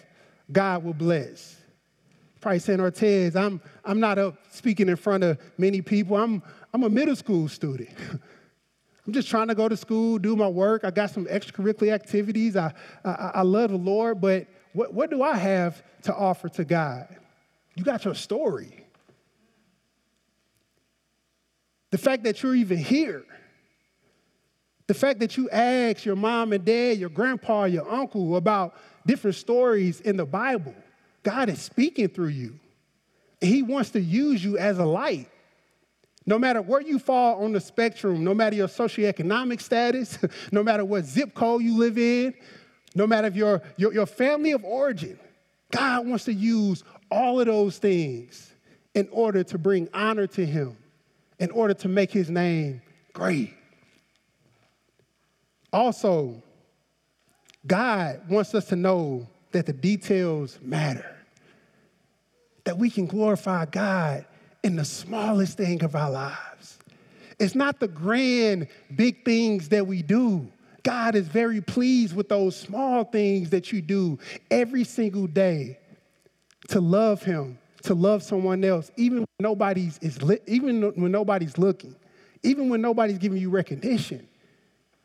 God 0.51 0.83
will 0.83 0.93
bless. 0.93 1.57
Probably 2.41 2.59
saying, 2.59 2.79
Artez, 2.79 3.35
I'm, 3.35 3.61
I'm 3.83 3.99
not 3.99 4.17
up 4.17 4.37
speaking 4.49 4.87
in 4.87 4.95
front 4.95 5.23
of 5.23 5.37
many 5.57 5.81
people. 5.81 6.15
I'm, 6.15 6.41
I'm 6.73 6.83
a 6.83 6.89
middle 6.89 7.15
school 7.15 7.47
student. 7.49 7.89
I'm 9.05 9.13
just 9.13 9.27
trying 9.27 9.47
to 9.47 9.55
go 9.55 9.67
to 9.67 9.75
school, 9.75 10.19
do 10.19 10.35
my 10.35 10.47
work. 10.47 10.83
I 10.83 10.91
got 10.91 11.09
some 11.09 11.25
extracurricular 11.25 11.91
activities. 11.91 12.55
I, 12.55 12.73
I, 13.03 13.31
I 13.35 13.41
love 13.41 13.71
the 13.71 13.77
Lord, 13.77 14.21
but 14.21 14.47
what, 14.73 14.93
what 14.93 15.09
do 15.09 15.23
I 15.23 15.35
have 15.35 15.81
to 16.03 16.15
offer 16.15 16.47
to 16.49 16.63
God? 16.63 17.07
You 17.75 17.83
got 17.83 18.05
your 18.05 18.15
story. 18.15 18.85
The 21.91 21.97
fact 21.97 22.23
that 22.23 22.43
you're 22.43 22.55
even 22.55 22.77
here. 22.77 23.23
The 24.87 24.93
fact 24.93 25.19
that 25.19 25.37
you 25.37 25.49
ask 25.49 26.05
your 26.05 26.15
mom 26.15 26.51
and 26.53 26.65
dad, 26.65 26.97
your 26.97 27.09
grandpa, 27.09 27.65
your 27.65 27.89
uncle 27.89 28.35
about 28.37 28.75
different 29.05 29.35
stories 29.35 30.01
in 30.01 30.17
the 30.17 30.25
Bible. 30.25 30.73
God 31.23 31.49
is 31.49 31.61
speaking 31.61 32.09
through 32.09 32.29
you. 32.29 32.59
He 33.41 33.61
wants 33.61 33.91
to 33.91 34.01
use 34.01 34.43
you 34.43 34.57
as 34.57 34.79
a 34.79 34.85
light. 34.85 35.29
No 36.25 36.37
matter 36.37 36.61
where 36.61 36.81
you 36.81 36.99
fall 36.99 37.43
on 37.43 37.53
the 37.53 37.59
spectrum, 37.59 38.23
no 38.23 38.33
matter 38.33 38.55
your 38.55 38.67
socioeconomic 38.67 39.61
status, 39.61 40.17
no 40.51 40.63
matter 40.63 40.85
what 40.85 41.05
zip 41.05 41.33
code 41.33 41.63
you 41.63 41.77
live 41.77 41.97
in, 41.97 42.33
no 42.95 43.07
matter 43.07 43.27
if 43.27 43.35
your, 43.35 43.61
your, 43.77 43.93
your 43.93 44.05
family 44.05 44.51
of 44.51 44.63
origin, 44.63 45.19
God 45.71 46.07
wants 46.07 46.25
to 46.25 46.33
use 46.33 46.83
all 47.09 47.39
of 47.39 47.45
those 47.45 47.77
things 47.77 48.51
in 48.93 49.07
order 49.11 49.43
to 49.43 49.57
bring 49.57 49.87
honor 49.93 50.27
to 50.27 50.45
him 50.45 50.75
in 51.39 51.51
order 51.51 51.73
to 51.73 51.87
make 51.87 52.11
his 52.11 52.29
name 52.29 52.81
great. 53.13 53.53
Also, 55.71 56.41
God 57.65 58.21
wants 58.29 58.55
us 58.55 58.65
to 58.65 58.75
know 58.75 59.27
that 59.51 59.65
the 59.65 59.73
details 59.73 60.59
matter, 60.61 61.15
that 62.63 62.77
we 62.77 62.89
can 62.89 63.05
glorify 63.05 63.65
God 63.65 64.25
in 64.63 64.75
the 64.75 64.85
smallest 64.85 65.57
thing 65.57 65.83
of 65.83 65.95
our 65.95 66.11
lives. 66.11 66.77
It's 67.39 67.55
not 67.55 67.79
the 67.79 67.87
grand, 67.87 68.67
big 68.95 69.23
things 69.23 69.69
that 69.69 69.87
we 69.87 70.01
do 70.01 70.51
God 70.83 71.15
is 71.15 71.27
very 71.27 71.61
pleased 71.61 72.15
with 72.15 72.29
those 72.29 72.55
small 72.55 73.03
things 73.03 73.49
that 73.51 73.71
you 73.71 73.81
do 73.81 74.17
every 74.49 74.83
single 74.83 75.27
day 75.27 75.77
to 76.69 76.79
love 76.79 77.23
Him, 77.23 77.57
to 77.89 77.95
love 77.95 78.21
someone 78.21 78.63
else, 78.63 78.91
even 78.97 79.17
when 79.17 79.27
nobody's 79.39 79.97
is 79.97 80.21
li- 80.21 80.37
even 80.45 80.79
when 80.93 81.11
nobody's 81.11 81.57
looking, 81.57 81.95
even 82.43 82.69
when 82.69 82.81
nobody's 82.81 83.17
giving 83.17 83.39
you 83.39 83.49
recognition. 83.49 84.27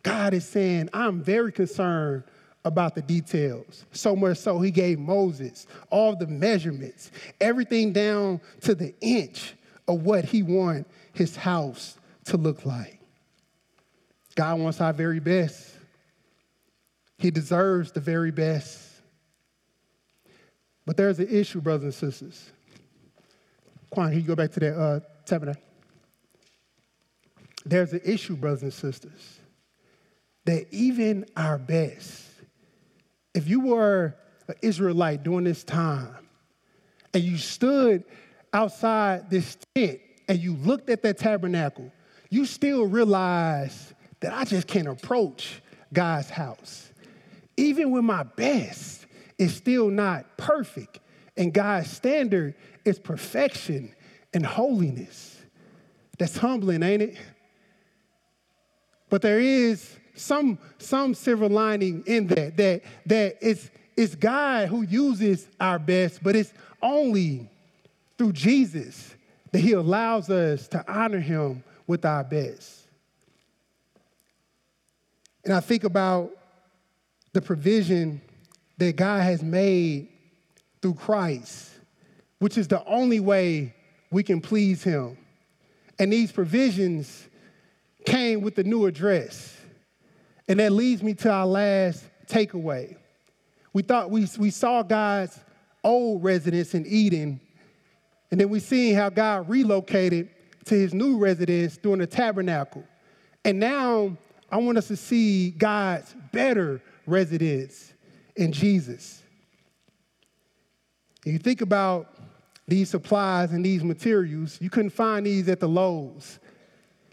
God 0.03 0.35
is 0.35 0.47
saying, 0.47 0.91
I'm 0.93 1.23
very 1.23 1.51
concerned 1.51 2.25
about 2.63 2.95
the 2.95 3.01
details. 3.01 3.87
So 3.93 4.15
much 4.15 4.37
so, 4.37 4.61
he 4.61 4.71
gave 4.71 4.99
Moses 4.99 5.67
all 5.89 6.15
the 6.15 6.27
measurements, 6.27 7.11
everything 7.41 7.95
down 7.95 8.39
to 8.61 8.75
the 8.75 8.95
inch 9.01 9.55
of 9.89 10.03
what 10.03 10.27
he 10.27 10.43
wanted 10.43 10.85
his 11.15 11.37
house 11.37 11.97
to 12.27 12.37
look 12.37 12.67
like. 12.67 13.01
God 14.35 14.61
wants 14.61 14.79
our 14.83 14.93
very 14.93 15.21
best. 15.21 15.75
He 17.17 17.31
deserves 17.31 17.93
the 17.93 18.01
very 18.01 18.31
best. 18.31 18.79
But 20.85 20.99
there's 20.99 21.19
an 21.19 21.29
issue, 21.31 21.63
brothers 21.63 21.85
and 21.85 21.95
sisters. 21.95 22.51
Quan, 23.95 24.11
can 24.11 24.21
you 24.21 24.27
go 24.27 24.35
back 24.35 24.51
to 24.51 24.61
that 24.61 24.77
uh, 24.77 25.01
tabernacle? 25.25 25.63
There's 27.65 27.93
an 27.93 28.01
issue, 28.05 28.35
brothers 28.35 28.65
and 28.65 28.73
sisters, 28.73 29.39
that 30.47 30.67
even 30.73 31.27
our 31.37 31.59
best, 31.59 32.25
if 33.35 33.49
you 33.49 33.61
were 33.61 34.17
an 34.49 34.57
Israelite 34.63 35.23
during 35.23 35.45
this 35.45 35.63
time 35.63 36.27
and 37.15 37.23
you 37.23 37.39
stood 37.39 38.03
outside 38.53 39.31
this 39.31 39.57
tent 39.77 40.01
and 40.29 40.41
you 40.41 40.55
looked 40.57 40.91
at 40.91 41.03
that 41.03 41.19
tabernacle, 41.19 41.93
you 42.31 42.47
still 42.47 42.87
realize 42.87 43.95
that 44.19 44.33
I 44.33 44.43
just 44.45 44.67
can't 44.67 44.89
approach 44.89 45.63
God's 45.93 46.31
house. 46.31 46.91
Even 47.57 47.93
with 47.93 48.03
my 48.03 48.25
best, 48.25 49.07
it's 49.39 49.55
still 49.55 49.89
not 49.89 50.37
perfect. 50.37 50.99
And 51.37 51.53
God's 51.53 51.91
standard 51.91 52.55
is 52.85 52.99
perfection 52.99 53.95
and 54.33 54.45
holiness. 54.45 55.37
That's 56.19 56.37
humbling, 56.37 56.83
ain't 56.83 57.03
it? 57.03 57.17
But 59.09 59.23
there 59.23 59.41
is 59.41 59.97
some, 60.15 60.59
some 60.79 61.15
silver 61.15 61.49
lining 61.49 62.05
in 62.07 62.29
that, 62.29 62.57
that, 62.57 62.83
that 63.07 63.37
it's, 63.41 63.71
it's 63.97 64.15
God 64.15 64.69
who 64.69 64.83
uses 64.83 65.49
our 65.61 65.79
best, 65.79 66.23
but 66.23 66.37
it's 66.37 66.53
only 66.83 67.51
through 68.17 68.33
Jesus 68.33 69.15
that 69.53 69.59
he 69.59 69.73
allows 69.73 70.31
us 70.31 70.69
to 70.69 70.85
honor 70.93 71.21
him 71.21 71.63
with 71.87 72.05
our 72.05 72.25
best. 72.25 72.89
And 75.45 75.53
I 75.53 75.61
think 75.61 75.85
about 75.85 76.31
the 77.33 77.43
provision 77.43 78.21
that 78.79 78.97
God 78.97 79.23
has 79.23 79.43
made 79.43 80.09
through 80.85 80.93
Christ, 80.93 81.71
which 82.41 82.59
is 82.59 82.69
the 82.69 82.85
only 82.85 83.19
way 83.19 83.75
we 84.11 84.23
can 84.23 84.43
please 84.43 84.85
him. 84.85 85.17
And 85.99 86.13
these 86.13 86.31
provisions 86.31 87.27
came 88.05 88.43
with 88.43 88.55
the 88.55 88.65
new 88.65 88.85
address. 88.85 89.57
And 90.47 90.61
that 90.61 90.73
leads 90.73 91.03
me 91.03 91.15
to 91.15 91.31
our 91.31 91.47
last 91.47 92.05
takeaway. 92.27 92.99
We 93.73 93.81
thought 93.81 94.11
we, 94.11 94.29
we 94.37 94.51
saw 94.51 94.83
God's 94.83 95.41
old 95.83 96.23
residence 96.23 96.75
in 96.75 96.85
Eden, 96.85 97.41
and 98.31 98.39
then 98.39 98.51
we 98.51 98.61
seen 98.61 98.95
how 98.95 99.09
God 99.09 99.49
relocated 99.49 100.29
to 100.67 100.75
his 100.75 100.93
new 100.93 101.17
residence 101.17 101.79
during 101.79 102.01
the 102.01 102.07
tabernacle. 102.07 102.85
And 103.43 103.59
now 103.59 104.19
I 104.53 104.59
want 104.59 104.77
us 104.77 104.89
to 104.89 104.97
see 104.97 105.53
God's 105.53 106.15
better 106.31 106.83
residence 107.07 107.95
in 108.37 108.53
Jesus. 108.53 109.23
And 111.25 111.33
you 111.33 111.39
think 111.39 111.61
about 111.61 112.15
these 112.67 112.91
supplies 112.91 113.53
and 113.53 113.65
these 113.65 113.85
materials, 113.85 114.59
you 114.61 114.71
couldn't 114.71 114.91
find 114.91 115.27
these 115.27 115.49
at 115.49 115.61
the 115.61 115.69
Lowe's. 115.69 116.39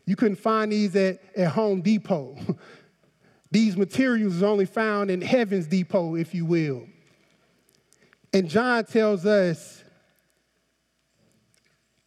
You 0.05 0.15
couldn't 0.15 0.37
find 0.37 0.71
these 0.71 0.95
at, 0.95 1.19
at 1.35 1.49
Home 1.49 1.81
Depot. 1.81 2.37
these 3.51 3.77
materials 3.77 4.41
are 4.41 4.47
only 4.47 4.65
found 4.65 5.11
in 5.11 5.21
Heaven's 5.21 5.67
Depot, 5.67 6.15
if 6.15 6.33
you 6.33 6.45
will. 6.45 6.87
And 8.33 8.49
John 8.49 8.85
tells 8.85 9.25
us 9.25 9.83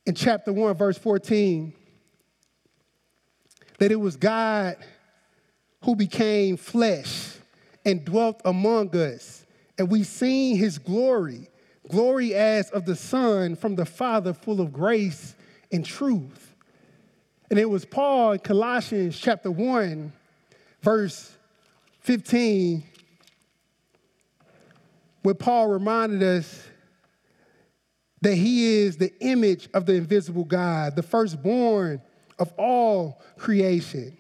in 0.07 0.15
chapter 0.15 0.53
1, 0.53 0.75
verse 0.75 0.99
14, 0.99 1.73
that 3.79 3.93
it 3.93 3.97
was 3.97 4.17
God 4.17 4.77
who 5.83 5.97
became 5.97 6.57
flesh 6.57 7.35
and 7.85 8.05
dwelt 8.05 8.41
among 8.45 8.95
us. 8.97 9.45
And 9.79 9.91
we 9.91 10.05
seen 10.05 10.57
his 10.57 10.79
glory, 10.79 11.49
glory 11.89 12.35
as 12.35 12.71
of 12.71 12.85
the 12.85 12.97
Son 12.97 13.57
from 13.57 13.75
the 13.75 13.87
Father, 13.87 14.33
full 14.33 14.61
of 14.61 14.73
grace 14.73 15.35
and 15.71 15.85
truth. 15.85 16.55
And 17.51 17.59
it 17.59 17.69
was 17.69 17.85
Paul 17.85 18.33
in 18.33 18.39
Colossians 18.39 19.19
chapter 19.19 19.51
1, 19.51 20.13
verse 20.83 21.37
15, 22.01 22.83
where 25.23 25.35
Paul 25.35 25.69
reminded 25.69 26.23
us 26.23 26.67
that 28.23 28.35
he 28.35 28.79
is 28.79 28.97
the 28.97 29.13
image 29.21 29.69
of 29.75 29.85
the 29.85 29.95
invisible 29.95 30.45
God, 30.45 30.97
the 30.97 31.03
firstborn 31.03 32.01
of 32.39 32.53
all 32.57 33.21
creation. 33.37 34.17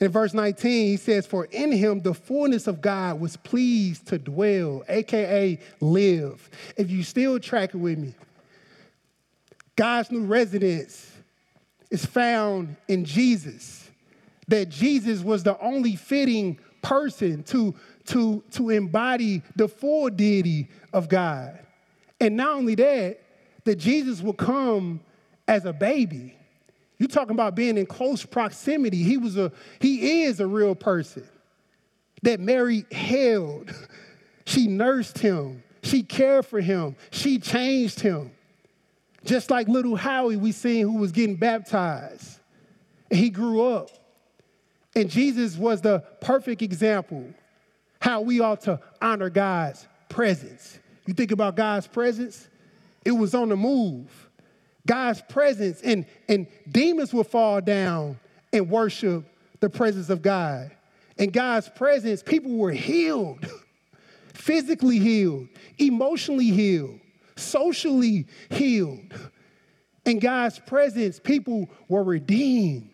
In 0.00 0.10
verse 0.10 0.34
19, 0.34 0.86
he 0.86 0.96
says, 0.96 1.26
For 1.26 1.44
in 1.46 1.70
him 1.72 2.00
the 2.00 2.14
fullness 2.14 2.66
of 2.66 2.80
God 2.80 3.20
was 3.20 3.36
pleased 3.36 4.06
to 4.08 4.18
dwell, 4.18 4.84
AKA 4.88 5.60
live. 5.80 6.50
If 6.76 6.90
you 6.90 7.02
still 7.02 7.38
tracking 7.38 7.80
with 7.80 7.98
me, 7.98 8.14
God's 9.76 10.10
new 10.10 10.24
residence 10.24 11.10
is 11.90 12.04
found 12.04 12.76
in 12.88 13.04
Jesus. 13.04 13.90
That 14.48 14.68
Jesus 14.68 15.22
was 15.22 15.42
the 15.42 15.58
only 15.60 15.96
fitting 15.96 16.58
person 16.82 17.42
to, 17.44 17.74
to, 18.06 18.42
to 18.52 18.70
embody 18.70 19.42
the 19.56 19.68
full 19.68 20.10
deity 20.10 20.68
of 20.92 21.08
God. 21.08 21.58
And 22.20 22.36
not 22.36 22.56
only 22.56 22.74
that, 22.74 23.20
that 23.64 23.76
Jesus 23.76 24.20
will 24.20 24.34
come 24.34 25.00
as 25.48 25.64
a 25.64 25.72
baby. 25.72 26.36
You're 26.98 27.08
talking 27.08 27.32
about 27.32 27.54
being 27.54 27.76
in 27.76 27.86
close 27.86 28.24
proximity. 28.24 29.02
He 29.02 29.16
was 29.16 29.36
a 29.36 29.52
he 29.80 30.22
is 30.22 30.40
a 30.40 30.46
real 30.46 30.74
person 30.74 31.26
that 32.22 32.40
Mary 32.40 32.84
held. 32.90 33.72
She 34.46 34.66
nursed 34.66 35.16
him. 35.16 35.62
She 35.82 36.02
cared 36.02 36.44
for 36.44 36.60
him. 36.60 36.96
She 37.10 37.38
changed 37.38 38.00
him. 38.00 38.30
Just 39.24 39.50
like 39.50 39.68
little 39.68 39.96
Howie 39.96 40.36
we 40.36 40.52
seen 40.52 40.82
who 40.82 40.98
was 40.98 41.12
getting 41.12 41.36
baptized. 41.36 42.40
And 43.10 43.18
he 43.18 43.30
grew 43.30 43.62
up. 43.62 43.88
And 44.94 45.10
Jesus 45.10 45.56
was 45.56 45.80
the 45.80 46.00
perfect 46.20 46.62
example 46.62 47.32
how 48.00 48.20
we 48.20 48.40
ought 48.40 48.60
to 48.62 48.78
honor 49.00 49.30
God's 49.30 49.88
presence. 50.10 50.78
You 51.06 51.14
think 51.14 51.32
about 51.32 51.56
God's 51.56 51.86
presence, 51.86 52.48
it 53.04 53.12
was 53.12 53.34
on 53.34 53.48
the 53.48 53.56
move. 53.56 54.23
God's 54.86 55.22
presence, 55.22 55.80
and, 55.82 56.06
and 56.28 56.46
demons 56.70 57.14
will 57.14 57.24
fall 57.24 57.60
down 57.60 58.18
and 58.52 58.68
worship 58.68 59.24
the 59.60 59.70
presence 59.70 60.10
of 60.10 60.22
God. 60.22 60.70
In 61.16 61.30
God's 61.30 61.68
presence, 61.68 62.22
people 62.22 62.56
were 62.56 62.72
healed, 62.72 63.46
physically 64.34 64.98
healed, 64.98 65.48
emotionally 65.78 66.50
healed, 66.50 67.00
socially 67.36 68.26
healed. 68.50 69.14
In 70.04 70.18
God's 70.18 70.58
presence, 70.58 71.18
people 71.18 71.70
were 71.88 72.04
redeemed, 72.04 72.90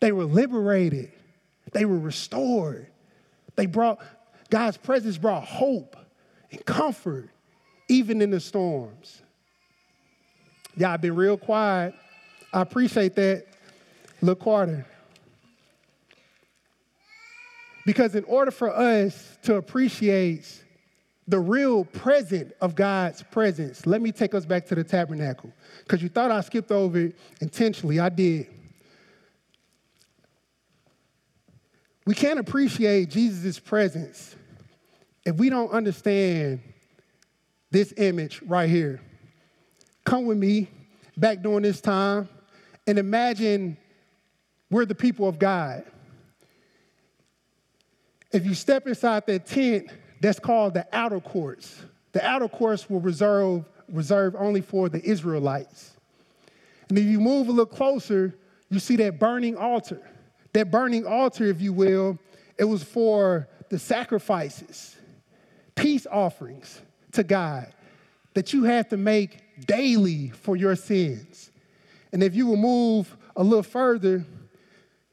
they 0.00 0.12
were 0.12 0.24
liberated, 0.24 1.12
they 1.72 1.84
were 1.84 1.98
restored. 1.98 2.86
They 3.56 3.66
brought, 3.66 3.98
God's 4.50 4.76
presence 4.76 5.18
brought 5.18 5.44
hope 5.44 5.96
and 6.52 6.64
comfort, 6.64 7.28
even 7.88 8.22
in 8.22 8.30
the 8.30 8.38
storms. 8.38 9.20
Y'all 10.78 10.96
been 10.96 11.16
real 11.16 11.36
quiet. 11.36 11.92
I 12.52 12.60
appreciate 12.60 13.16
that, 13.16 13.46
LaQuarter. 14.22 14.84
Because 17.84 18.14
in 18.14 18.22
order 18.24 18.52
for 18.52 18.70
us 18.70 19.38
to 19.42 19.56
appreciate 19.56 20.62
the 21.26 21.40
real 21.40 21.84
present 21.84 22.52
of 22.60 22.76
God's 22.76 23.24
presence, 23.24 23.86
let 23.86 24.00
me 24.00 24.12
take 24.12 24.34
us 24.34 24.46
back 24.46 24.66
to 24.66 24.76
the 24.76 24.84
tabernacle. 24.84 25.52
Because 25.82 26.00
you 26.00 26.08
thought 26.08 26.30
I 26.30 26.42
skipped 26.42 26.70
over 26.70 26.98
it 26.98 27.18
intentionally. 27.40 27.98
I 27.98 28.08
did. 28.08 28.46
We 32.06 32.14
can't 32.14 32.38
appreciate 32.38 33.10
Jesus' 33.10 33.58
presence 33.58 34.36
if 35.26 35.34
we 35.34 35.50
don't 35.50 35.72
understand 35.72 36.60
this 37.72 37.92
image 37.96 38.40
right 38.42 38.70
here 38.70 39.00
come 40.08 40.24
with 40.24 40.38
me 40.38 40.66
back 41.18 41.42
during 41.42 41.62
this 41.62 41.82
time 41.82 42.26
and 42.86 42.98
imagine 42.98 43.76
we're 44.70 44.86
the 44.86 44.94
people 44.94 45.28
of 45.28 45.38
God. 45.38 45.84
If 48.32 48.46
you 48.46 48.54
step 48.54 48.86
inside 48.86 49.26
that 49.26 49.44
tent, 49.44 49.90
that's 50.22 50.38
called 50.38 50.72
the 50.72 50.86
outer 50.94 51.20
courts. 51.20 51.82
The 52.12 52.24
outer 52.24 52.48
courts 52.48 52.88
were 52.88 53.00
reserved, 53.00 53.66
reserved 53.90 54.34
only 54.38 54.62
for 54.62 54.88
the 54.88 55.04
Israelites. 55.04 55.94
And 56.88 56.98
if 56.98 57.04
you 57.04 57.20
move 57.20 57.48
a 57.48 57.50
little 57.50 57.66
closer, 57.66 58.34
you 58.70 58.78
see 58.78 58.96
that 58.96 59.18
burning 59.18 59.58
altar. 59.58 60.00
That 60.54 60.70
burning 60.70 61.06
altar, 61.06 61.44
if 61.44 61.60
you 61.60 61.74
will, 61.74 62.18
it 62.56 62.64
was 62.64 62.82
for 62.82 63.46
the 63.68 63.78
sacrifices, 63.78 64.96
peace 65.74 66.06
offerings 66.10 66.80
to 67.12 67.22
God 67.22 67.70
that 68.32 68.54
you 68.54 68.64
have 68.64 68.88
to 68.88 68.96
make 68.96 69.42
daily 69.66 70.30
for 70.30 70.56
your 70.56 70.76
sins. 70.76 71.50
And 72.12 72.22
if 72.22 72.34
you 72.34 72.46
will 72.46 72.56
move 72.56 73.16
a 73.36 73.42
little 73.42 73.62
further, 73.62 74.24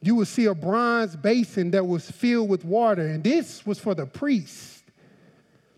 you 0.02 0.16
will 0.16 0.26
see 0.26 0.46
a 0.46 0.54
bronze 0.54 1.16
basin 1.16 1.72
that 1.72 1.86
was 1.86 2.10
filled 2.10 2.50
with 2.50 2.64
water. 2.64 3.08
And 3.08 3.24
this 3.24 3.66
was 3.66 3.80
for 3.80 3.96
the 3.96 4.06
priests 4.06 4.84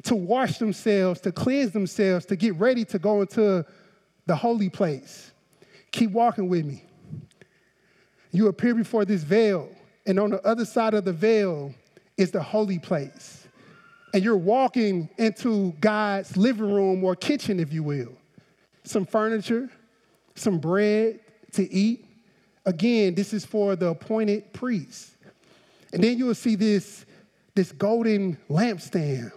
to 0.03 0.15
wash 0.15 0.57
themselves, 0.57 1.21
to 1.21 1.31
cleanse 1.31 1.71
themselves, 1.71 2.25
to 2.27 2.35
get 2.35 2.55
ready 2.55 2.85
to 2.85 2.99
go 2.99 3.21
into 3.21 3.65
the 4.25 4.35
holy 4.35 4.69
place. 4.69 5.31
Keep 5.91 6.11
walking 6.11 6.49
with 6.49 6.65
me. 6.65 6.83
You 8.31 8.47
appear 8.47 8.75
before 8.75 9.05
this 9.05 9.23
veil, 9.23 9.69
and 10.05 10.19
on 10.19 10.31
the 10.31 10.45
other 10.45 10.65
side 10.65 10.93
of 10.93 11.05
the 11.05 11.13
veil 11.13 11.73
is 12.17 12.31
the 12.31 12.41
holy 12.41 12.79
place. 12.79 13.47
And 14.13 14.23
you're 14.23 14.37
walking 14.37 15.09
into 15.17 15.73
God's 15.79 16.35
living 16.35 16.71
room 16.73 17.03
or 17.03 17.15
kitchen, 17.15 17.59
if 17.59 17.71
you 17.71 17.83
will. 17.83 18.16
Some 18.87 19.05
furniture, 19.05 19.69
some 20.35 20.59
bread 20.59 21.19
to 21.51 21.69
eat. 21.71 22.05
Again, 22.65 23.15
this 23.15 23.33
is 23.33 23.45
for 23.45 23.75
the 23.75 23.87
appointed 23.87 24.53
priests. 24.53 25.17
And 25.91 26.01
then 26.01 26.17
you 26.17 26.25
will 26.25 26.35
see 26.35 26.55
this, 26.55 27.05
this 27.53 27.73
golden 27.73 28.37
lampstand, 28.49 29.33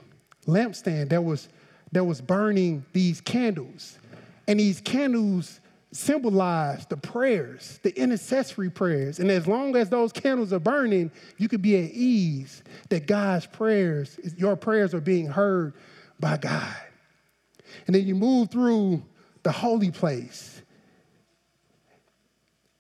lampstand 0.47 1.09
that 1.09 1.25
was, 1.25 1.49
that 1.91 2.05
was 2.05 2.21
burning 2.21 2.85
these 2.93 3.21
candles. 3.21 3.99
And 4.47 4.61
these 4.61 4.81
candles 4.81 5.61
symbolize 5.91 6.87
the 6.87 6.97
prayers, 6.97 7.81
the 7.83 7.91
intercessory 7.99 8.71
prayers. 8.71 9.19
And 9.19 9.33
as 9.33 9.49
long 9.49 9.75
as 9.75 9.89
those 9.89 10.13
candles 10.13 10.53
are 10.53 10.61
burning, 10.61 11.11
you 11.39 11.49
could 11.49 11.63
be 11.63 11.77
at 11.77 11.91
ease 11.91 12.63
that 12.89 13.07
God's 13.09 13.47
prayers, 13.47 14.17
your 14.37 14.55
prayers 14.55 14.95
are 14.95 15.01
being 15.01 15.27
heard 15.27 15.75
by 16.21 16.37
God. 16.37 16.77
And 17.89 17.97
then 17.97 18.07
you 18.07 18.15
move 18.15 18.51
through 18.51 19.03
the 19.42 19.53
holy 19.53 19.90
place. 19.90 20.62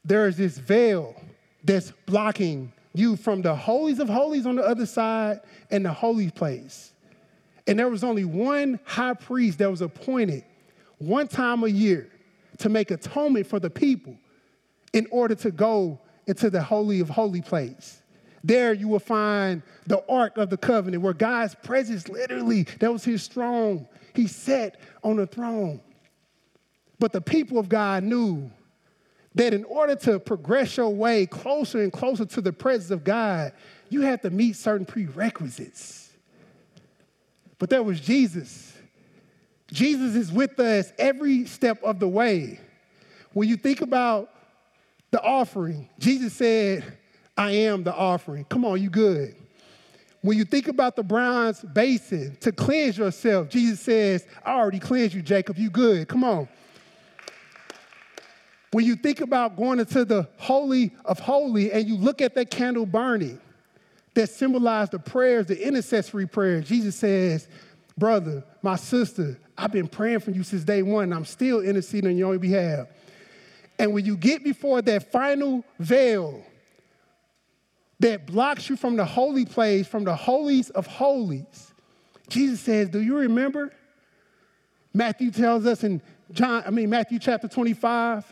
There 0.04 0.28
is 0.28 0.36
this 0.36 0.58
veil 0.58 1.14
that's 1.64 1.92
blocking 2.06 2.72
you 2.94 3.16
from 3.16 3.42
the 3.42 3.54
holies 3.54 3.98
of 3.98 4.08
holies 4.08 4.46
on 4.46 4.56
the 4.56 4.62
other 4.62 4.86
side 4.86 5.40
and 5.70 5.84
the 5.84 5.92
holy 5.92 6.30
place. 6.30 6.92
And 7.66 7.78
there 7.78 7.88
was 7.88 8.02
only 8.02 8.24
one 8.24 8.80
high 8.84 9.14
priest 9.14 9.58
that 9.58 9.70
was 9.70 9.80
appointed 9.80 10.44
one 10.98 11.28
time 11.28 11.62
a 11.62 11.68
year 11.68 12.10
to 12.58 12.68
make 12.68 12.90
atonement 12.90 13.46
for 13.46 13.60
the 13.60 13.70
people 13.70 14.16
in 14.92 15.06
order 15.10 15.34
to 15.34 15.50
go 15.50 15.98
into 16.26 16.50
the 16.50 16.62
Holy 16.62 17.00
of 17.00 17.08
Holy 17.08 17.40
place. 17.40 18.02
There 18.42 18.72
you 18.72 18.88
will 18.88 18.98
find 18.98 19.62
the 19.86 20.02
Ark 20.08 20.36
of 20.36 20.50
the 20.50 20.56
Covenant 20.56 21.02
where 21.02 21.12
God's 21.12 21.54
presence 21.54 22.08
literally, 22.08 22.64
that 22.80 22.92
was 22.92 23.04
his 23.04 23.26
throne. 23.28 23.86
He 24.14 24.26
sat 24.26 24.78
on 25.04 25.16
the 25.16 25.26
throne. 25.26 25.80
But 27.00 27.12
the 27.12 27.20
people 27.20 27.58
of 27.58 27.68
God 27.68 28.04
knew 28.04 28.50
that 29.34 29.54
in 29.54 29.64
order 29.64 29.96
to 29.96 30.20
progress 30.20 30.76
your 30.76 30.90
way 30.90 31.26
closer 31.26 31.82
and 31.82 31.92
closer 31.92 32.26
to 32.26 32.40
the 32.40 32.52
presence 32.52 32.90
of 32.90 33.02
God, 33.02 33.52
you 33.88 34.02
have 34.02 34.20
to 34.20 34.30
meet 34.30 34.54
certain 34.54 34.86
prerequisites. 34.86 36.10
But 37.58 37.70
that 37.70 37.84
was 37.84 38.00
Jesus. 38.00 38.72
Jesus 39.72 40.14
is 40.14 40.30
with 40.30 40.60
us 40.60 40.92
every 40.98 41.46
step 41.46 41.82
of 41.82 42.00
the 42.00 42.08
way. 42.08 42.60
When 43.32 43.48
you 43.48 43.56
think 43.56 43.80
about 43.80 44.30
the 45.10 45.22
offering, 45.22 45.88
Jesus 45.98 46.34
said, 46.34 46.98
I 47.36 47.52
am 47.52 47.82
the 47.82 47.94
offering. 47.94 48.44
Come 48.44 48.64
on, 48.64 48.82
you 48.82 48.90
good. 48.90 49.36
When 50.22 50.36
you 50.36 50.44
think 50.44 50.68
about 50.68 50.96
the 50.96 51.02
bronze 51.02 51.60
basin 51.60 52.36
to 52.40 52.52
cleanse 52.52 52.98
yourself, 52.98 53.48
Jesus 53.48 53.80
says, 53.80 54.26
I 54.44 54.52
already 54.52 54.80
cleansed 54.80 55.14
you, 55.14 55.22
Jacob. 55.22 55.56
You 55.56 55.70
good. 55.70 56.08
Come 56.08 56.24
on. 56.24 56.48
When 58.72 58.84
you 58.84 58.94
think 58.94 59.20
about 59.20 59.56
going 59.56 59.80
into 59.80 60.04
the 60.04 60.28
Holy 60.36 60.92
of 61.04 61.18
Holy 61.18 61.72
and 61.72 61.88
you 61.88 61.96
look 61.96 62.20
at 62.20 62.34
that 62.36 62.50
candle 62.50 62.86
burning 62.86 63.40
that 64.14 64.28
symbolized 64.30 64.92
the 64.92 64.98
prayers, 64.98 65.46
the 65.46 65.66
intercessory 65.66 66.26
prayers, 66.26 66.68
Jesus 66.68 66.96
says, 66.96 67.48
Brother, 67.98 68.44
my 68.62 68.76
sister, 68.76 69.38
I've 69.58 69.72
been 69.72 69.88
praying 69.88 70.20
for 70.20 70.30
you 70.30 70.42
since 70.42 70.64
day 70.64 70.82
one, 70.82 71.12
I'm 71.12 71.24
still 71.24 71.60
interceding 71.60 72.10
on 72.10 72.16
your 72.16 72.38
behalf. 72.38 72.86
And 73.78 73.92
when 73.92 74.04
you 74.04 74.16
get 74.16 74.44
before 74.44 74.82
that 74.82 75.10
final 75.10 75.64
veil 75.78 76.42
that 77.98 78.26
blocks 78.26 78.70
you 78.70 78.76
from 78.76 78.96
the 78.96 79.04
holy 79.04 79.44
place, 79.44 79.86
from 79.86 80.04
the 80.04 80.14
holies 80.14 80.70
of 80.70 80.86
holies, 80.86 81.74
Jesus 82.28 82.60
says, 82.60 82.88
Do 82.88 83.00
you 83.00 83.16
remember? 83.18 83.72
Matthew 84.94 85.30
tells 85.30 85.66
us 85.66 85.84
in 85.84 86.00
John, 86.32 86.62
I 86.66 86.70
mean 86.70 86.90
Matthew 86.90 87.18
chapter 87.18 87.48
25, 87.48 88.24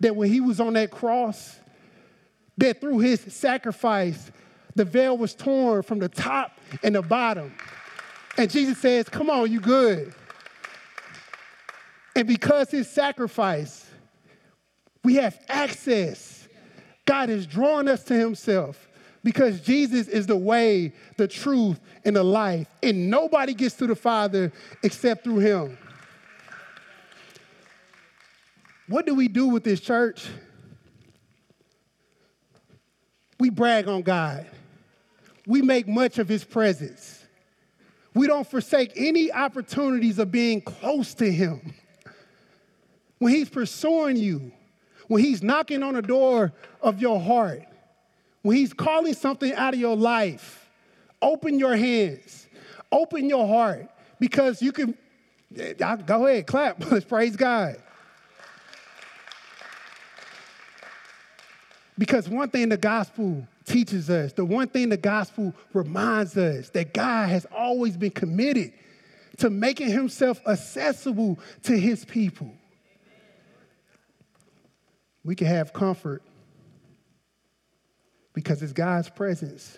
that 0.00 0.14
when 0.14 0.30
he 0.30 0.40
was 0.40 0.60
on 0.60 0.74
that 0.74 0.90
cross, 0.90 1.58
that 2.58 2.80
through 2.80 3.00
his 3.00 3.20
sacrifice, 3.32 4.30
the 4.74 4.84
veil 4.84 5.16
was 5.16 5.34
torn 5.34 5.82
from 5.82 5.98
the 5.98 6.08
top 6.08 6.58
and 6.82 6.94
the 6.94 7.02
bottom. 7.02 7.54
And 8.36 8.50
Jesus 8.50 8.78
says, 8.78 9.08
Come 9.08 9.30
on, 9.30 9.50
you 9.50 9.60
good. 9.60 10.12
And 12.14 12.26
because 12.26 12.70
his 12.70 12.88
sacrifice, 12.88 13.86
we 15.04 15.16
have 15.16 15.38
access. 15.48 16.48
God 17.04 17.30
is 17.30 17.46
drawing 17.46 17.88
us 17.88 18.02
to 18.04 18.14
himself 18.14 18.88
because 19.22 19.60
Jesus 19.60 20.08
is 20.08 20.26
the 20.26 20.36
way, 20.36 20.92
the 21.16 21.28
truth, 21.28 21.80
and 22.04 22.16
the 22.16 22.22
life. 22.22 22.66
And 22.82 23.10
nobody 23.10 23.54
gets 23.54 23.76
to 23.76 23.86
the 23.86 23.94
Father 23.94 24.52
except 24.82 25.24
through 25.24 25.38
him. 25.38 25.78
What 28.88 29.06
do 29.06 29.14
we 29.14 29.28
do 29.28 29.48
with 29.48 29.64
this 29.64 29.80
church? 29.80 30.26
We 33.38 33.50
brag 33.50 33.88
on 33.88 34.02
God. 34.02 34.46
We 35.46 35.62
make 35.62 35.86
much 35.86 36.18
of 36.18 36.28
his 36.28 36.44
presence. 36.44 37.24
We 38.14 38.26
don't 38.26 38.48
forsake 38.48 38.92
any 38.96 39.30
opportunities 39.32 40.18
of 40.18 40.32
being 40.32 40.60
close 40.60 41.14
to 41.14 41.30
him 41.30 41.74
when 43.18 43.32
He's 43.32 43.48
pursuing 43.48 44.16
you, 44.16 44.52
when 45.08 45.22
He's 45.22 45.42
knocking 45.42 45.82
on 45.82 45.94
the 45.94 46.02
door 46.02 46.52
of 46.80 47.00
your 47.00 47.20
heart, 47.20 47.62
when 48.42 48.56
He's 48.56 48.72
calling 48.72 49.14
something 49.14 49.52
out 49.54 49.74
of 49.74 49.80
your 49.80 49.96
life, 49.96 50.68
open 51.22 51.58
your 51.58 51.76
hands, 51.76 52.46
open 52.92 53.28
your 53.28 53.46
heart, 53.46 53.88
because 54.20 54.62
you 54.62 54.72
can. 54.72 54.96
Go 55.78 56.26
ahead, 56.26 56.46
clap. 56.46 56.90
Let's 56.90 57.04
praise 57.08 57.36
God. 57.36 57.76
Because 61.98 62.28
one 62.28 62.50
thing 62.50 62.68
the 62.68 62.76
gospel 62.76 63.46
teaches 63.64 64.10
us, 64.10 64.32
the 64.32 64.44
one 64.44 64.68
thing 64.68 64.90
the 64.90 64.96
gospel 64.96 65.54
reminds 65.72 66.36
us, 66.36 66.70
that 66.70 66.92
God 66.92 67.28
has 67.28 67.46
always 67.46 67.96
been 67.96 68.10
committed 68.10 68.72
to 69.38 69.50
making 69.50 69.90
himself 69.90 70.40
accessible 70.46 71.38
to 71.62 71.78
his 71.78 72.04
people 72.04 72.52
we 75.26 75.34
can 75.34 75.48
have 75.48 75.72
comfort 75.72 76.22
because 78.32 78.62
it's 78.62 78.72
God's 78.72 79.10
presence 79.10 79.76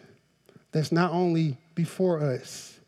that's 0.73 0.93
not 0.93 1.11
only 1.11 1.57
before 1.75 2.21
us, 2.21 2.79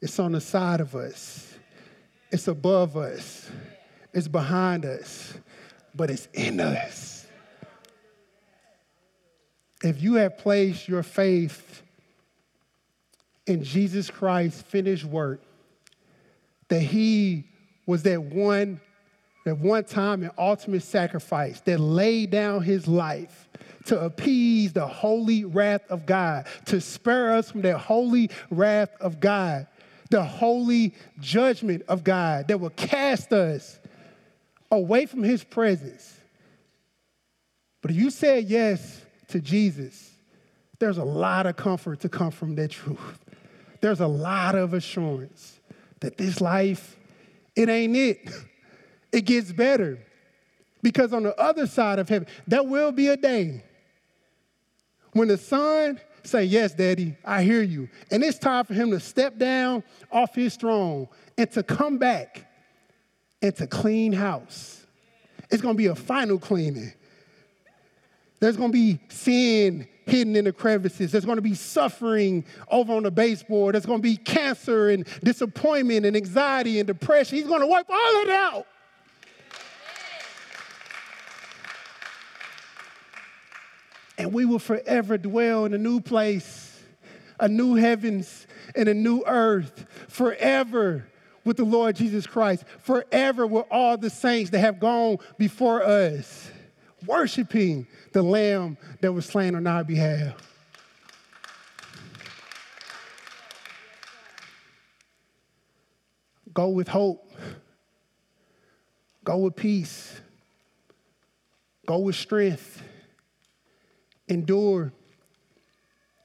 it's 0.00 0.18
on 0.18 0.32
the 0.32 0.40
side 0.40 0.80
of 0.80 0.94
us, 0.96 1.54
it's 2.32 2.48
above 2.48 2.96
us, 2.96 3.50
it's 4.14 4.28
behind 4.28 4.86
us, 4.86 5.34
but 5.94 6.10
it's 6.10 6.26
in 6.32 6.58
us. 6.58 7.17
If 9.82 10.02
you 10.02 10.14
have 10.14 10.38
placed 10.38 10.88
your 10.88 11.02
faith 11.02 11.82
in 13.46 13.62
Jesus 13.62 14.10
Christ's 14.10 14.62
finished 14.62 15.04
work, 15.04 15.40
that 16.68 16.80
He 16.80 17.44
was 17.86 18.02
that 18.02 18.22
one 18.22 18.80
that 19.48 19.58
one 19.58 19.82
time 19.82 20.22
an 20.22 20.30
ultimate 20.36 20.82
sacrifice 20.82 21.60
that 21.62 21.80
laid 21.80 22.30
down 22.30 22.62
his 22.62 22.86
life 22.86 23.48
to 23.86 23.98
appease 23.98 24.74
the 24.74 24.86
holy 24.86 25.46
wrath 25.46 25.80
of 25.88 26.04
God, 26.04 26.46
to 26.66 26.82
spare 26.82 27.32
us 27.32 27.50
from 27.50 27.62
that 27.62 27.78
holy 27.78 28.30
wrath 28.50 28.90
of 29.00 29.20
God, 29.20 29.66
the 30.10 30.22
holy 30.22 30.94
judgment 31.20 31.82
of 31.88 32.04
God 32.04 32.48
that 32.48 32.60
will 32.60 32.68
cast 32.70 33.32
us 33.32 33.78
away 34.70 35.06
from 35.06 35.22
his 35.22 35.42
presence. 35.42 36.20
But 37.80 37.92
if 37.92 37.96
you 37.96 38.10
said 38.10 38.44
yes 38.44 38.97
to 39.28 39.40
Jesus, 39.40 40.12
There's 40.78 40.98
a 40.98 41.04
lot 41.04 41.46
of 41.46 41.56
comfort 41.56 42.00
to 42.00 42.08
come 42.08 42.30
from 42.30 42.54
that 42.56 42.70
truth. 42.70 43.24
There's 43.80 44.00
a 44.00 44.06
lot 44.06 44.54
of 44.54 44.74
assurance 44.74 45.58
that 46.00 46.16
this 46.16 46.40
life, 46.40 46.96
it 47.56 47.68
ain't 47.68 47.96
it. 47.96 48.30
It 49.10 49.22
gets 49.22 49.52
better. 49.52 49.98
Because 50.82 51.14
on 51.14 51.22
the 51.22 51.34
other 51.40 51.66
side 51.66 51.98
of 51.98 52.10
heaven, 52.10 52.28
there 52.46 52.62
will 52.62 52.92
be 52.92 53.08
a 53.08 53.16
day 53.16 53.64
when 55.12 55.28
the 55.28 55.38
son 55.38 55.98
say, 56.22 56.44
Yes, 56.44 56.74
daddy, 56.74 57.16
I 57.24 57.42
hear 57.42 57.62
you. 57.62 57.88
And 58.10 58.22
it's 58.22 58.38
time 58.38 58.64
for 58.64 58.74
him 58.74 58.90
to 58.90 59.00
step 59.00 59.38
down 59.38 59.82
off 60.12 60.34
his 60.34 60.56
throne 60.56 61.08
and 61.36 61.50
to 61.52 61.62
come 61.62 61.98
back 61.98 62.46
and 63.42 63.54
to 63.56 63.66
clean 63.66 64.12
house. 64.12 64.86
It's 65.50 65.62
gonna 65.62 65.74
be 65.74 65.86
a 65.86 65.94
final 65.94 66.38
cleaning. 66.38 66.92
There's 68.40 68.56
gonna 68.56 68.72
be 68.72 69.00
sin 69.08 69.88
hidden 70.08 70.36
in 70.36 70.44
the 70.44 70.52
crevices. 70.52 71.12
There's 71.12 71.24
going 71.24 71.36
to 71.36 71.42
be 71.42 71.54
suffering 71.54 72.44
over 72.70 72.92
on 72.92 73.04
the 73.04 73.10
baseboard. 73.10 73.74
There's 73.74 73.86
going 73.86 73.98
to 73.98 74.02
be 74.02 74.16
cancer 74.16 74.90
and 74.90 75.06
disappointment 75.22 76.06
and 76.06 76.16
anxiety 76.16 76.80
and 76.80 76.86
depression. 76.86 77.38
He's 77.38 77.46
going 77.46 77.60
to 77.60 77.66
wipe 77.66 77.88
all 77.88 78.22
of 78.22 78.28
it 78.28 78.30
out. 78.30 78.66
And 84.16 84.32
we 84.32 84.44
will 84.44 84.58
forever 84.58 85.16
dwell 85.16 85.64
in 85.64 85.74
a 85.74 85.78
new 85.78 86.00
place, 86.00 86.82
a 87.38 87.46
new 87.46 87.76
heavens 87.76 88.48
and 88.74 88.88
a 88.88 88.94
new 88.94 89.22
earth, 89.26 89.86
forever 90.08 91.06
with 91.44 91.56
the 91.56 91.64
Lord 91.64 91.94
Jesus 91.94 92.26
Christ, 92.26 92.64
forever 92.80 93.46
with 93.46 93.66
all 93.70 93.96
the 93.96 94.10
saints 94.10 94.50
that 94.50 94.58
have 94.58 94.80
gone 94.80 95.18
before 95.38 95.84
us, 95.84 96.50
worshiping 97.06 97.86
the 98.12 98.22
lamb 98.22 98.76
that 99.00 99.12
was 99.12 99.26
slain 99.26 99.54
on 99.54 99.66
our 99.66 99.84
behalf. 99.84 100.34
Go 106.52 106.68
with 106.70 106.88
hope. 106.88 107.32
Go 109.24 109.38
with 109.38 109.54
peace. 109.54 110.20
Go 111.86 111.98
with 111.98 112.16
strength. 112.16 112.82
Endure, 114.26 114.92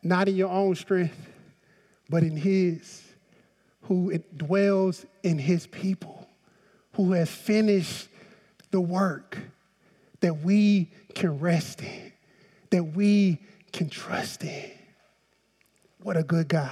not 0.02 0.28
in 0.28 0.36
your 0.36 0.50
own 0.50 0.76
strength, 0.76 1.16
but 2.10 2.24
in 2.24 2.36
His, 2.36 3.04
who 3.84 4.18
dwells 4.36 5.06
in 5.22 5.38
His 5.38 5.68
people, 5.68 6.28
who 6.94 7.14
has 7.14 7.30
finished 7.30 8.10
the 8.72 8.82
work 8.82 9.38
that 10.24 10.42
we 10.42 10.90
can 11.16 11.38
rest 11.38 11.82
in, 11.82 12.14
that 12.70 12.82
we 12.96 13.40
can 13.74 13.90
trust 13.90 14.42
in. 14.46 14.72
What 16.02 16.16
a 16.16 16.24
good 16.24 16.48
God. 16.48 16.72